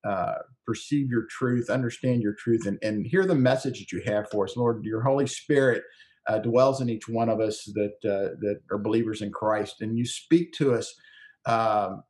uh, 0.03 0.35
perceive 0.65 1.09
your 1.09 1.25
truth, 1.29 1.69
understand 1.69 2.21
your 2.21 2.33
truth, 2.33 2.65
and, 2.65 2.79
and 2.81 3.05
hear 3.05 3.25
the 3.25 3.35
message 3.35 3.79
that 3.79 3.91
you 3.91 4.01
have 4.05 4.29
for 4.29 4.45
us, 4.45 4.57
Lord. 4.57 4.83
Your 4.83 5.01
Holy 5.01 5.27
Spirit 5.27 5.83
uh, 6.27 6.39
dwells 6.39 6.81
in 6.81 6.89
each 6.89 7.07
one 7.07 7.29
of 7.29 7.39
us 7.39 7.63
that 7.73 7.93
uh, 8.05 8.35
that 8.39 8.61
are 8.71 8.77
believers 8.77 9.21
in 9.21 9.31
Christ, 9.31 9.81
and 9.81 9.97
you 9.97 10.05
speak 10.05 10.53
to 10.53 10.73
us 10.73 10.93
um, 11.45 12.03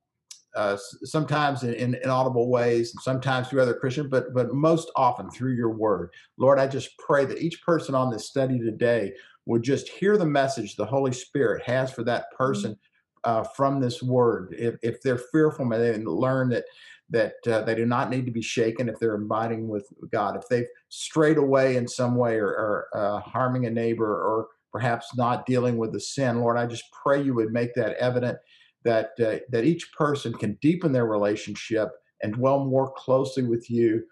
uh, 0.56 0.78
sometimes 1.04 1.64
in, 1.64 1.96
in, 1.96 2.10
audible 2.10 2.50
ways, 2.50 2.94
and 2.94 3.02
sometimes 3.02 3.48
through 3.48 3.62
other 3.62 3.74
Christians, 3.74 4.10
but 4.10 4.34
but 4.34 4.54
most 4.54 4.92
often 4.96 5.30
through 5.32 5.54
your 5.54 5.72
Word. 5.72 6.12
Lord, 6.38 6.60
I 6.60 6.68
just 6.68 6.98
pray 6.98 7.26
that 7.26 7.42
each 7.42 7.62
person 7.64 7.96
on 7.96 8.12
this 8.12 8.28
study 8.28 8.60
today 8.60 9.14
would 9.46 9.64
just 9.64 9.90
hear 9.90 10.18
the 10.18 10.26
message 10.26 10.76
the 10.76 10.86
Holy 10.86 11.14
Spirit 11.14 11.64
has 11.64 11.92
for 11.92 12.04
that 12.04 12.24
mm-hmm. 12.24 12.44
person. 12.44 12.78
Uh, 13.24 13.44
from 13.56 13.80
this 13.80 14.02
word, 14.02 14.56
if, 14.58 14.74
if 14.82 15.00
they're 15.04 15.22
fearful, 15.32 15.64
may 15.64 15.78
they 15.78 15.96
learn 16.00 16.50
that 16.50 16.66
that 17.12 17.36
uh, 17.48 17.62
they 17.62 17.76
do 17.76 17.86
not 17.86 18.10
need 18.10 18.26
to 18.26 18.32
be 18.32 18.42
shaken 18.42 18.90
if 18.90 19.00
they're 19.00 19.16
abiding 19.16 19.68
with 19.68 19.88
God. 20.12 20.36
If 20.36 20.48
they've 20.50 20.68
strayed 20.90 21.38
away 21.38 21.76
in 21.78 21.88
some 21.88 22.16
way 22.16 22.38
or, 22.38 22.48
or 22.48 22.88
uh, 22.96 23.20
harming 23.20 23.66
a 23.66 23.70
neighbor 23.70 24.08
or 24.08 24.48
perhaps 24.72 25.16
not 25.16 25.46
dealing 25.46 25.78
with 25.78 25.92
the 25.92 26.00
sin, 26.00 26.40
Lord, 26.40 26.58
I 26.58 26.66
just 26.66 26.86
pray 27.04 27.22
you 27.22 27.36
would 27.36 27.52
make 27.52 27.74
that 27.76 27.98
evident 27.98 28.38
that 28.84 29.12
uh, 29.20 29.38
that 29.50 29.66
each 29.66 29.92
person 29.94 30.34
can 30.34 30.58
deepen 30.62 30.92
their 30.92 31.06
relationship 31.06 31.90
and 32.24 32.34
dwell 32.34 32.66
more 32.66 32.92
closely 32.92 33.44
with 33.44 33.70
you. 33.70 34.04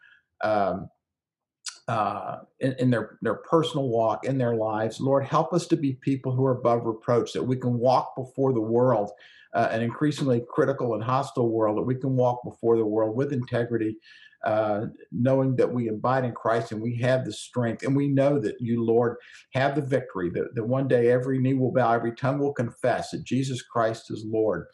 Um, 0.44 0.90
uh, 1.90 2.42
in, 2.60 2.76
in, 2.78 2.92
their, 2.92 3.18
their 3.24 3.34
personal 3.34 3.90
walk, 3.90 4.24
in 4.24 4.38
their 4.38 4.56
lives. 4.56 5.02
Lord, 5.02 5.26
help 5.26 5.54
us 5.54 5.66
to 5.68 5.76
be 5.76 5.94
people 5.94 6.32
who 6.32 6.46
are 6.46 6.60
above 6.60 6.86
reproach, 6.86 7.34
that 7.34 7.44
we 7.44 7.58
can 7.58 7.80
walk 7.80 8.16
before 8.16 8.54
the 8.54 8.62
world, 8.62 9.10
uh, 9.56 9.70
an 9.72 9.82
increasingly 9.82 10.44
critical 10.48 10.94
and 10.94 11.04
hostile 11.04 11.50
world, 11.50 11.78
that 11.78 11.84
we 11.84 11.96
can 11.96 12.16
walk 12.16 12.42
before 12.44 12.78
the 12.78 12.86
world 12.86 13.18
with 13.18 13.34
integrity, 13.34 13.98
uh, 14.46 14.86
knowing 15.12 15.56
that 15.56 15.74
we 15.74 15.88
abide 15.88 16.26
in 16.26 16.32
Christ 16.32 16.72
and 16.72 16.80
we 16.80 16.96
have 16.98 17.26
the 17.26 17.34
strength. 17.34 17.82
And 17.82 17.96
we 17.96 18.08
know 18.08 18.40
that 18.40 18.58
you, 18.60 18.86
Lord, 18.86 19.18
have 19.56 19.74
the 19.74 19.82
victory, 19.82 20.30
that, 20.36 20.54
that 20.54 20.68
one 20.68 20.88
day 20.88 21.10
every 21.10 21.40
knee 21.40 21.56
will 21.56 21.74
bow, 21.74 21.92
every 21.92 22.14
tongue 22.14 22.38
will 22.38 22.54
confess 22.54 23.10
that 23.10 23.26
Jesus 23.26 23.64
Christ 23.64 24.12
is 24.12 24.24
Lord. 24.28 24.68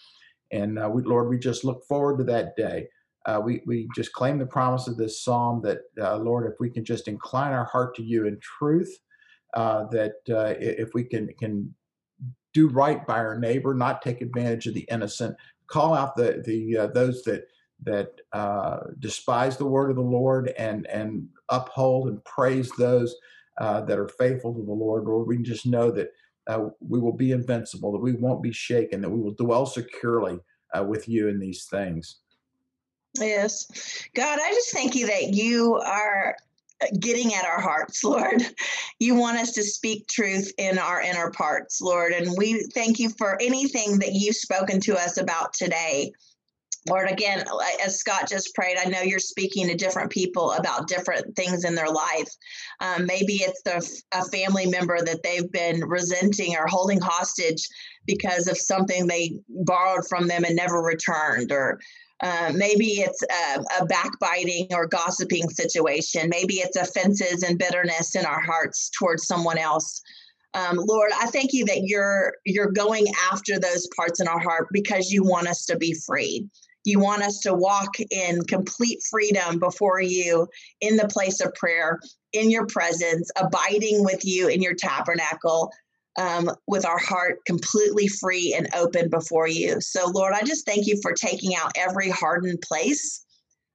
And 0.52 0.78
uh, 0.78 0.90
we, 0.94 1.02
Lord, 1.04 1.30
we 1.30 1.40
just 1.40 1.64
look 1.64 1.86
forward 1.88 2.18
to 2.18 2.26
that 2.26 2.58
day. 2.58 2.90
Uh, 3.26 3.42
we, 3.44 3.62
we 3.66 3.88
just 3.96 4.14
claim 4.14 4.38
the 4.38 4.46
promise 4.46 4.88
of 4.88 4.98
this 4.98 5.24
psalm 5.24 5.62
that, 5.64 5.80
uh, 6.00 6.18
Lord, 6.18 6.52
if 6.52 6.60
we 6.60 6.70
can 6.70 6.86
just 6.86 7.08
incline 7.08 7.54
our 7.54 7.66
heart 7.66 7.96
to 7.96 8.04
you 8.04 8.28
in 8.28 8.40
truth, 8.40 9.00
uh, 9.56 9.86
that 9.86 10.16
uh, 10.30 10.54
if 10.60 10.94
we 10.94 11.04
can, 11.04 11.30
can 11.40 11.74
do 12.54 12.68
right 12.68 13.06
by 13.08 13.18
our 13.18 13.40
neighbor, 13.40 13.74
not 13.74 14.02
take 14.02 14.22
advantage 14.22 14.68
of 14.68 14.74
the 14.76 14.88
innocent, 14.92 15.36
call 15.68 15.94
out 15.94 16.16
the, 16.16 16.44
the 16.46 16.78
uh, 16.78 16.88
those 16.88 17.24
that 17.24 17.48
that 17.84 18.10
uh, 18.32 18.78
despise 19.00 19.58
the 19.58 19.66
word 19.66 19.90
of 19.90 19.96
the 19.96 20.02
Lord 20.02 20.54
and 20.58 20.88
and 20.88 21.28
uphold 21.50 22.08
and 22.08 22.24
praise 22.24 22.72
those 22.72 23.16
that 23.60 23.98
are 23.98 24.08
faithful 24.20 24.54
to 24.54 24.64
the 24.64 24.72
Lord. 24.72 25.06
Lord, 25.06 25.28
we 25.28 25.38
just 25.40 25.66
know 25.66 25.92
that 25.92 26.10
we 26.80 27.00
will 27.00 27.14
be 27.14 27.32
invincible, 27.32 27.92
that 27.92 28.00
we 28.00 28.14
won't 28.14 28.44
be 28.44 28.54
shaken, 28.54 29.02
that 29.02 29.10
we 29.10 29.20
will 29.20 29.34
dwell 29.34 29.66
securely 29.66 30.40
with 30.86 31.10
you 31.10 31.28
in 31.28 31.40
these 31.40 31.66
things. 31.66 32.20
Yes, 33.20 33.68
God, 34.14 34.40
I 34.42 34.52
just 34.52 34.72
thank 34.72 34.96
you 34.96 35.08
that 35.08 35.34
you 35.34 35.76
are 35.76 36.36
getting 37.00 37.34
at 37.34 37.46
our 37.46 37.62
hearts, 37.62 38.04
Lord. 38.04 38.42
You 39.00 39.16
want 39.16 39.38
us 39.38 39.54
to 39.54 39.64
speak 39.64 40.08
truth 40.08 40.52
in 40.58 40.78
our 40.78 41.02
inner 41.02 41.32
parts, 41.32 41.82
Lord. 41.82 42.12
And 42.12 42.36
we 42.38 42.64
thank 42.74 43.00
you 43.00 43.10
for 43.18 43.42
anything 43.42 44.00
that 44.00 44.14
you've 44.14 44.36
spoken 44.36 44.80
to 44.82 44.96
us 44.96 45.18
about 45.18 45.54
today. 45.54 46.12
Lord, 46.88 47.10
again, 47.10 47.44
as 47.84 48.00
Scott 48.00 48.30
just 48.30 48.54
prayed, 48.54 48.78
I 48.78 48.88
know 48.88 49.02
you're 49.02 49.18
speaking 49.18 49.68
to 49.68 49.76
different 49.76 50.12
people 50.12 50.52
about 50.52 50.88
different 50.88 51.36
things 51.36 51.66
in 51.66 51.74
their 51.74 51.90
life. 51.90 52.30
Um, 52.80 53.08
maybe 53.08 53.34
it's 53.34 53.64
the, 53.64 54.04
a 54.12 54.24
family 54.26 54.68
member 54.68 55.00
that 55.04 55.24
they've 55.24 55.52
been 55.52 55.84
resenting 55.88 56.56
or 56.56 56.68
holding 56.68 57.02
hostage 57.02 57.68
because 58.06 58.48
of 58.48 58.58
something 58.58 59.08
they 59.08 59.40
borrowed 59.50 60.08
from 60.08 60.28
them 60.28 60.44
and 60.44 60.56
never 60.56 60.78
returned, 60.78 61.52
or 61.52 61.80
uh, 62.24 62.52
maybe 62.56 62.86
it's 62.86 63.22
a, 63.24 63.82
a, 63.82 63.86
backbiting 63.86 64.68
or 64.72 64.88
gossiping 64.88 65.50
situation. 65.50 66.30
Maybe 66.30 66.56
it's 66.56 66.78
offenses 66.78 67.44
and 67.44 67.60
bitterness 67.60 68.16
in 68.16 68.26
our 68.26 68.40
hearts 68.40 68.90
towards 68.98 69.28
someone 69.28 69.58
else. 69.58 70.02
Um, 70.54 70.78
Lord, 70.78 71.12
I 71.20 71.28
thank 71.28 71.52
you 71.52 71.66
that 71.66 71.84
you're 71.84 72.36
you're 72.46 72.72
going 72.72 73.08
after 73.32 73.60
those 73.60 73.88
parts 73.96 74.22
in 74.22 74.28
our 74.28 74.40
heart 74.40 74.68
because 74.72 75.12
you 75.12 75.24
want 75.24 75.48
us 75.48 75.66
to 75.66 75.78
be 75.78 75.94
free. 75.94 76.48
You 76.86 77.00
want 77.00 77.24
us 77.24 77.40
to 77.40 77.54
walk 77.54 77.96
in 78.12 78.42
complete 78.44 79.00
freedom 79.10 79.60
before 79.60 80.00
you 80.00 80.48
in 80.80 80.96
the 80.96 81.08
place 81.08 81.42
of 81.42 81.54
prayer, 81.56 82.00
in 82.32 82.50
your 82.50 82.68
presence, 82.68 83.30
abiding 83.36 84.06
with 84.06 84.24
you 84.24 84.48
in 84.48 84.62
your 84.62 84.76
tabernacle, 84.76 85.72
um, 86.18 86.50
with 86.68 86.86
our 86.86 86.98
heart 86.98 87.40
completely 87.46 88.08
free 88.08 88.56
and 88.58 88.68
open 88.76 89.10
before 89.10 89.48
you. 89.48 89.82
So, 89.82 90.10
Lord, 90.14 90.34
I 90.34 90.42
just 90.44 90.66
thank 90.66 90.88
you 90.88 91.00
for 91.02 91.14
taking 91.14 91.56
out 91.56 91.74
every 91.76 92.10
hardened 92.10 92.62
place. 92.62 93.24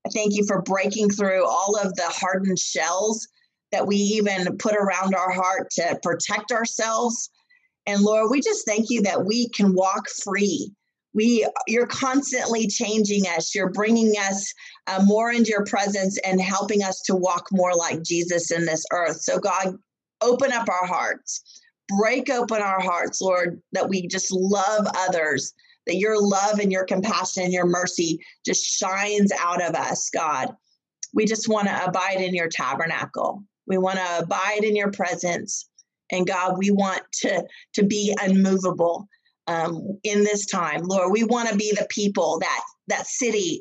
I 0.07 0.11
thank 0.11 0.35
you 0.35 0.46
for 0.46 0.62
breaking 0.62 1.11
through 1.11 1.46
all 1.46 1.76
of 1.76 1.94
the 1.94 2.09
hardened 2.09 2.59
shells 2.59 3.29
that 3.72 3.87
we 3.87 3.96
even 3.96 4.57
put 4.57 4.74
around 4.74 5.14
our 5.14 5.31
heart 5.31 5.70
to 5.72 5.98
protect 6.03 6.50
ourselves. 6.50 7.31
And 7.87 8.03
Lord, 8.03 8.31
we 8.31 8.40
just 8.40 8.66
thank 8.66 8.90
you 8.90 9.03
that 9.03 9.26
we 9.26 9.48
can 9.50 9.74
walk 9.74 10.09
free 10.24 10.72
we 11.12 11.46
you're 11.66 11.87
constantly 11.87 12.66
changing 12.66 13.24
us 13.26 13.55
you're 13.55 13.70
bringing 13.70 14.12
us 14.18 14.53
uh, 14.87 15.03
more 15.05 15.31
into 15.31 15.50
your 15.50 15.64
presence 15.64 16.18
and 16.24 16.40
helping 16.40 16.83
us 16.83 17.00
to 17.03 17.14
walk 17.14 17.46
more 17.53 17.74
like 17.74 18.03
jesus 18.03 18.50
in 18.50 18.64
this 18.64 18.85
earth 18.92 19.20
so 19.20 19.38
god 19.38 19.76
open 20.22 20.53
up 20.53 20.68
our 20.68 20.87
hearts 20.87 21.42
break 21.98 22.31
open 22.31 22.61
our 22.62 22.81
hearts 22.81 23.20
lord 23.20 23.61
that 23.72 23.88
we 23.88 24.07
just 24.07 24.33
love 24.33 24.87
others 24.96 25.53
that 25.87 25.96
your 25.96 26.20
love 26.20 26.59
and 26.59 26.70
your 26.70 26.85
compassion 26.85 27.44
and 27.44 27.53
your 27.53 27.66
mercy 27.66 28.18
just 28.44 28.64
shines 28.64 29.33
out 29.40 29.62
of 29.62 29.74
us 29.74 30.11
god 30.11 30.55
we 31.12 31.24
just 31.24 31.48
want 31.48 31.66
to 31.66 31.85
abide 31.85 32.20
in 32.20 32.35
your 32.35 32.48
tabernacle 32.48 33.42
we 33.66 33.79
want 33.79 33.98
to 33.98 34.18
abide 34.18 34.62
in 34.62 34.76
your 34.76 34.90
presence 34.90 35.68
and 36.12 36.26
god 36.26 36.57
we 36.59 36.70
want 36.70 37.03
to 37.12 37.44
to 37.72 37.83
be 37.83 38.14
unmovable 38.20 39.09
um, 39.50 39.98
in 40.05 40.22
this 40.22 40.46
time. 40.46 40.83
Lord, 40.83 41.12
we 41.12 41.24
want 41.24 41.48
to 41.48 41.57
be 41.57 41.72
the 41.72 41.87
people 41.90 42.38
that 42.40 42.62
that 42.88 43.07
city 43.07 43.61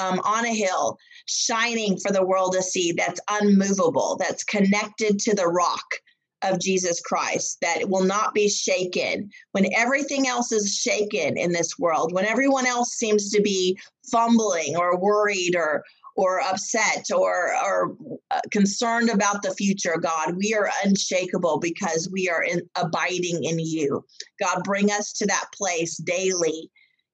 um, 0.00 0.20
on 0.20 0.46
a 0.46 0.54
hill, 0.54 0.98
shining 1.26 1.98
for 1.98 2.12
the 2.12 2.24
world 2.24 2.52
to 2.52 2.62
see. 2.62 2.92
That's 2.92 3.20
unmovable. 3.30 4.16
That's 4.18 4.44
connected 4.44 5.18
to 5.20 5.34
the 5.34 5.46
rock 5.46 5.84
of 6.42 6.60
Jesus 6.60 7.00
Christ. 7.00 7.58
That 7.62 7.80
it 7.80 7.88
will 7.88 8.04
not 8.04 8.34
be 8.34 8.48
shaken 8.48 9.30
when 9.52 9.72
everything 9.74 10.26
else 10.26 10.52
is 10.52 10.74
shaken 10.74 11.36
in 11.36 11.52
this 11.52 11.78
world. 11.78 12.12
When 12.12 12.26
everyone 12.26 12.66
else 12.66 12.92
seems 12.92 13.30
to 13.30 13.42
be 13.42 13.78
fumbling 14.10 14.76
or 14.76 14.98
worried 14.98 15.56
or 15.56 15.84
or 16.16 16.40
upset 16.40 17.06
or, 17.14 17.54
or 17.62 17.94
uh, 18.30 18.40
concerned 18.50 19.10
about 19.10 19.42
the 19.42 19.54
future, 19.54 19.96
God, 20.00 20.34
we 20.36 20.54
are 20.54 20.70
unshakable 20.82 21.58
because 21.58 22.08
we 22.10 22.28
are 22.28 22.42
in, 22.42 22.62
abiding 22.74 23.44
in 23.44 23.58
you. 23.58 24.02
God, 24.40 24.64
bring 24.64 24.90
us 24.90 25.12
to 25.14 25.26
that 25.26 25.44
place 25.54 25.98
daily 25.98 26.70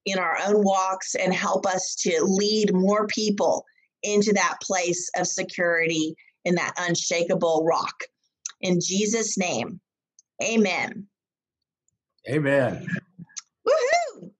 in 0.06 0.18
our 0.18 0.36
own 0.46 0.64
walks 0.64 1.14
and 1.14 1.34
help 1.34 1.66
us 1.66 1.96
to 1.96 2.22
lead 2.22 2.72
more 2.72 3.06
people 3.08 3.64
into 4.02 4.32
that 4.32 4.56
place 4.62 5.10
of 5.16 5.26
security 5.26 6.14
in 6.44 6.54
that 6.56 6.74
unshakable 6.78 7.64
rock. 7.68 8.04
In 8.62 8.78
Jesus' 8.80 9.36
name, 9.36 9.80
amen. 10.42 11.06
Amen. 12.28 12.86
Woohoo! 13.66 14.30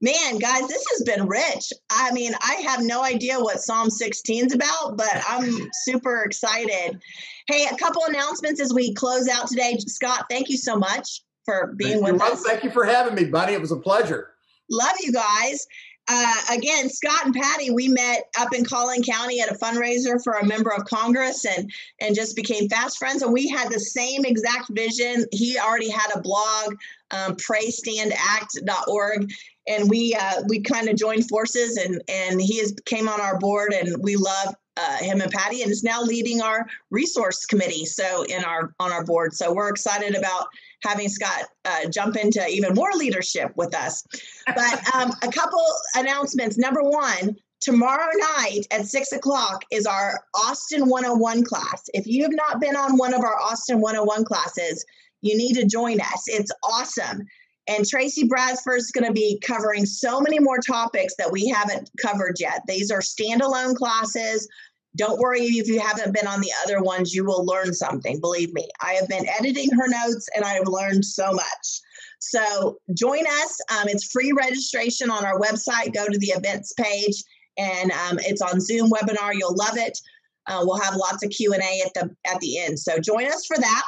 Man, 0.00 0.38
guys, 0.38 0.68
this 0.68 0.84
has 0.92 1.02
been 1.04 1.26
rich. 1.26 1.72
I 1.90 2.12
mean, 2.12 2.32
I 2.40 2.54
have 2.66 2.82
no 2.82 3.02
idea 3.02 3.40
what 3.40 3.60
Psalm 3.60 3.90
16 3.90 4.46
is 4.46 4.54
about, 4.54 4.96
but 4.96 5.22
I'm 5.28 5.70
super 5.72 6.22
excited. 6.22 7.00
Hey, 7.48 7.66
a 7.66 7.76
couple 7.76 8.02
announcements 8.06 8.60
as 8.60 8.72
we 8.72 8.94
close 8.94 9.28
out 9.28 9.48
today. 9.48 9.78
Scott, 9.78 10.26
thank 10.30 10.50
you 10.50 10.56
so 10.56 10.76
much 10.76 11.22
for 11.44 11.74
being 11.76 12.02
thank 12.02 12.20
with 12.20 12.22
us. 12.22 12.42
Thank 12.42 12.64
you 12.64 12.70
for 12.70 12.84
having 12.84 13.14
me, 13.14 13.24
buddy. 13.24 13.54
It 13.54 13.60
was 13.60 13.72
a 13.72 13.76
pleasure. 13.76 14.34
Love 14.70 14.94
you 15.00 15.12
guys. 15.12 15.66
Uh, 16.06 16.34
again, 16.52 16.90
Scott 16.90 17.24
and 17.24 17.34
Patty, 17.34 17.70
we 17.70 17.88
met 17.88 18.24
up 18.38 18.54
in 18.54 18.64
Collin 18.64 19.02
County 19.02 19.40
at 19.40 19.50
a 19.50 19.54
fundraiser 19.54 20.22
for 20.22 20.34
a 20.34 20.44
member 20.44 20.70
of 20.70 20.84
Congress 20.84 21.46
and 21.46 21.70
and 22.00 22.14
just 22.14 22.36
became 22.36 22.68
fast 22.68 22.98
friends. 22.98 23.22
And 23.22 23.32
we 23.32 23.48
had 23.48 23.70
the 23.70 23.80
same 23.80 24.24
exact 24.24 24.68
vision. 24.70 25.24
He 25.32 25.58
already 25.58 25.88
had 25.88 26.10
a 26.14 26.20
blog, 26.20 26.76
um, 27.10 27.36
praystandact.org 27.36 29.30
and 29.66 29.88
we 29.88 30.14
uh, 30.14 30.42
we 30.48 30.60
kind 30.60 30.88
of 30.88 30.96
joined 30.96 31.28
forces 31.28 31.76
and 31.76 32.02
and 32.08 32.40
he 32.40 32.62
came 32.84 33.08
on 33.08 33.20
our 33.20 33.38
board 33.38 33.72
and 33.72 34.02
we 34.02 34.16
love 34.16 34.54
uh, 34.76 34.96
him 34.98 35.20
and 35.20 35.30
Patty 35.30 35.62
and 35.62 35.70
is 35.70 35.84
now 35.84 36.02
leading 36.02 36.40
our 36.40 36.66
resource 36.90 37.46
committee 37.46 37.84
so 37.84 38.22
in 38.24 38.44
our 38.44 38.74
on 38.80 38.92
our 38.92 39.04
board. 39.04 39.34
So 39.34 39.52
we're 39.52 39.68
excited 39.68 40.16
about 40.16 40.46
having 40.82 41.08
Scott 41.08 41.44
uh, 41.64 41.88
jump 41.88 42.16
into 42.16 42.46
even 42.48 42.74
more 42.74 42.92
leadership 42.92 43.52
with 43.56 43.74
us. 43.74 44.04
But 44.46 44.94
um, 44.94 45.12
a 45.22 45.28
couple 45.30 45.64
announcements. 45.94 46.58
Number 46.58 46.82
one 46.82 47.36
tomorrow 47.60 48.10
night 48.36 48.66
at 48.70 48.86
six 48.86 49.12
o'clock 49.12 49.64
is 49.70 49.86
our 49.86 50.20
Austin 50.34 50.88
101 50.88 51.44
class. 51.44 51.84
If 51.94 52.06
you 52.06 52.22
have 52.22 52.34
not 52.34 52.60
been 52.60 52.76
on 52.76 52.98
one 52.98 53.14
of 53.14 53.20
our 53.20 53.38
Austin 53.40 53.80
101 53.80 54.24
classes 54.24 54.84
you 55.24 55.36
need 55.36 55.54
to 55.54 55.64
join 55.64 56.00
us. 56.00 56.24
It's 56.26 56.52
awesome 56.62 57.24
and 57.66 57.86
Tracy 57.86 58.26
Bradford 58.26 58.78
is 58.78 58.90
going 58.90 59.06
to 59.06 59.12
be 59.12 59.40
covering 59.40 59.86
so 59.86 60.20
many 60.20 60.38
more 60.38 60.58
topics 60.58 61.14
that 61.16 61.32
we 61.32 61.48
haven't 61.48 61.90
covered 62.00 62.36
yet. 62.38 62.62
These 62.66 62.90
are 62.90 63.00
standalone 63.00 63.74
classes. 63.74 64.48
Don't 64.96 65.18
worry 65.18 65.40
if 65.40 65.66
you 65.66 65.80
haven't 65.80 66.14
been 66.14 66.26
on 66.26 66.40
the 66.40 66.52
other 66.64 66.82
ones, 66.82 67.14
you 67.14 67.24
will 67.24 67.44
learn 67.44 67.72
something. 67.72 68.20
Believe 68.20 68.52
me, 68.52 68.68
I 68.80 68.92
have 68.92 69.08
been 69.08 69.26
editing 69.28 69.70
her 69.70 69.88
notes 69.88 70.28
and 70.36 70.44
I 70.44 70.52
have 70.54 70.68
learned 70.68 71.04
so 71.04 71.32
much. 71.32 71.80
So 72.20 72.78
join 72.96 73.26
us. 73.26 73.60
Um, 73.70 73.88
it's 73.88 74.10
free 74.10 74.32
registration 74.32 75.10
on 75.10 75.24
our 75.24 75.38
website. 75.40 75.94
Go 75.94 76.06
to 76.06 76.18
the 76.18 76.28
events 76.28 76.72
page 76.74 77.22
and 77.58 77.90
um, 77.90 78.18
it's 78.20 78.40
on 78.42 78.60
Zoom 78.60 78.90
webinar. 78.90 79.32
You'll 79.34 79.56
love 79.56 79.76
it. 79.76 79.98
Uh, 80.46 80.60
we'll 80.62 80.80
have 80.80 80.96
lots 80.96 81.24
of 81.24 81.30
Q 81.30 81.54
and 81.54 81.62
A 81.62 81.82
at 81.86 81.94
the 81.94 82.14
at 82.30 82.40
the 82.40 82.58
end. 82.58 82.78
So 82.78 82.98
join 82.98 83.26
us 83.26 83.46
for 83.46 83.56
that. 83.58 83.86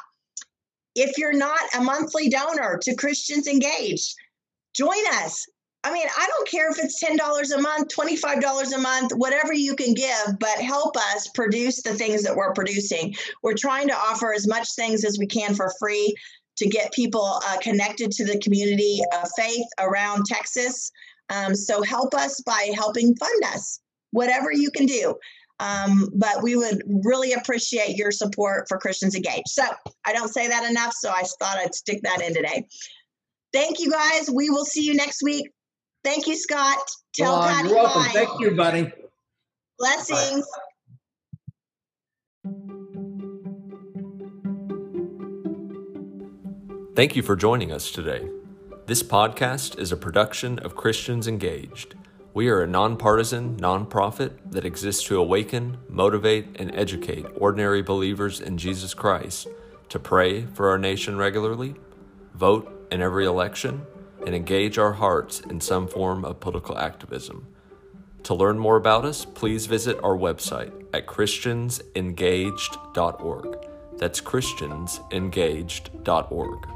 If 0.97 1.19
you're 1.19 1.33
not 1.33 1.61
a 1.77 1.83
monthly 1.83 2.31
donor 2.31 2.79
to 2.83 2.97
Christians 2.97 3.47
Engaged, 3.47 4.15
join 4.75 5.07
us. 5.13 5.47
I 5.85 5.93
mean, 5.93 6.07
I 6.19 6.27
don't 6.27 6.49
care 6.49 6.69
if 6.71 6.79
it's 6.81 7.01
$10 7.01 7.55
a 7.55 7.61
month, 7.61 7.95
$25 7.95 8.75
a 8.75 8.79
month, 8.79 9.13
whatever 9.15 9.53
you 9.53 9.77
can 9.77 9.95
give, 9.95 10.39
but 10.41 10.59
help 10.59 10.97
us 10.97 11.29
produce 11.29 11.83
the 11.83 11.95
things 11.95 12.25
that 12.25 12.35
we're 12.35 12.55
producing. 12.55 13.15
We're 13.45 13.55
trying 13.55 13.87
to 13.89 13.95
offer 13.95 14.33
as 14.35 14.49
much 14.49 14.75
things 14.75 15.05
as 15.05 15.17
we 15.17 15.27
can 15.27 15.55
for 15.55 15.73
free 15.79 16.13
to 16.57 16.67
get 16.67 16.93
people 16.93 17.41
uh, 17.47 17.59
connected 17.61 18.11
to 18.13 18.25
the 18.25 18.41
community 18.41 19.01
of 19.13 19.31
faith 19.37 19.67
around 19.79 20.25
Texas. 20.25 20.91
Um, 21.29 21.55
so 21.55 21.83
help 21.83 22.15
us 22.15 22.41
by 22.41 22.73
helping 22.75 23.15
fund 23.17 23.45
us, 23.45 23.81
whatever 24.11 24.51
you 24.51 24.71
can 24.71 24.87
do. 24.87 25.15
Um, 25.59 26.11
but 26.15 26.43
we 26.43 26.57
would 26.57 26.83
really 26.87 27.33
appreciate 27.33 27.97
your 27.97 28.11
support 28.11 28.67
for 28.69 28.79
Christians 28.79 29.15
Engaged. 29.15 29.49
So 29.49 29.65
I 30.05 30.13
don't 30.13 30.29
say 30.29 30.49
that 30.49 30.69
enough, 30.69 30.93
so 30.93 31.11
I 31.11 31.23
thought 31.41 31.57
I'd 31.57 31.75
stick 31.75 32.01
that 32.03 32.21
in 32.21 32.35
today. 32.35 32.67
Thank 33.53 33.81
you 33.81 33.91
guys. 33.91 34.29
We 34.31 34.51
will 34.51 34.67
see 34.67 34.85
you 34.85 34.95
next 34.95 35.23
week. 35.23 35.51
Thank 36.05 36.27
you, 36.27 36.37
Scott. 36.37 36.79
Tell 37.15 37.39
well, 37.39 37.49
Patty 37.49 37.69
you're 37.69 37.77
welcome. 37.79 38.03
hi. 38.03 38.13
Thank 38.13 38.41
you, 38.41 38.55
buddy. 38.55 38.93
Blessings. 39.79 40.47
Thank 46.95 47.17
you 47.17 47.23
for 47.23 47.37
joining 47.37 47.73
us 47.73 47.91
today. 47.91 48.29
This 48.87 49.03
podcast 49.03 49.79
is 49.79 49.93
a 49.93 49.97
production 49.97 50.59
of 50.61 50.77
Christians 50.77 51.27
Engaged. 51.27 51.95
We 52.37 52.49
are 52.51 52.61
a 52.61 52.67
nonpartisan 52.67 53.57
nonprofit 53.57 54.33
that 54.51 54.67
exists 54.67 55.05
to 55.05 55.17
awaken, 55.17 55.79
motivate, 55.89 56.61
and 56.61 56.71
educate 56.75 57.25
ordinary 57.35 57.81
believers 57.81 58.43
in 58.43 58.59
Jesus 58.59 58.93
Christ 58.93 59.49
to 59.89 59.99
pray 59.99 60.45
for 60.45 60.69
our 60.69 60.77
nation 60.77 61.17
regularly, 61.17 61.77
vote 62.35 62.89
in 62.93 63.01
every 63.01 63.25
election, 63.25 63.87
and 64.27 64.35
engage 64.35 64.77
our 64.77 64.93
hearts 64.93 65.41
in 65.41 65.63
some 65.63 65.89
form 65.89 66.27
of 66.27 66.39
political 66.39 66.77
activism. 66.77 67.47
To 68.25 68.35
learn 68.35 68.59
more 68.59 68.77
about 68.77 69.07
us, 69.07 69.25
please 69.25 69.65
visit 69.65 69.99
our 70.03 70.15
website 70.15 70.75
at 70.93 71.07
christiansengaged.org. 71.07 73.67
That's 73.97 74.21
christiansengaged.org. 74.21 76.76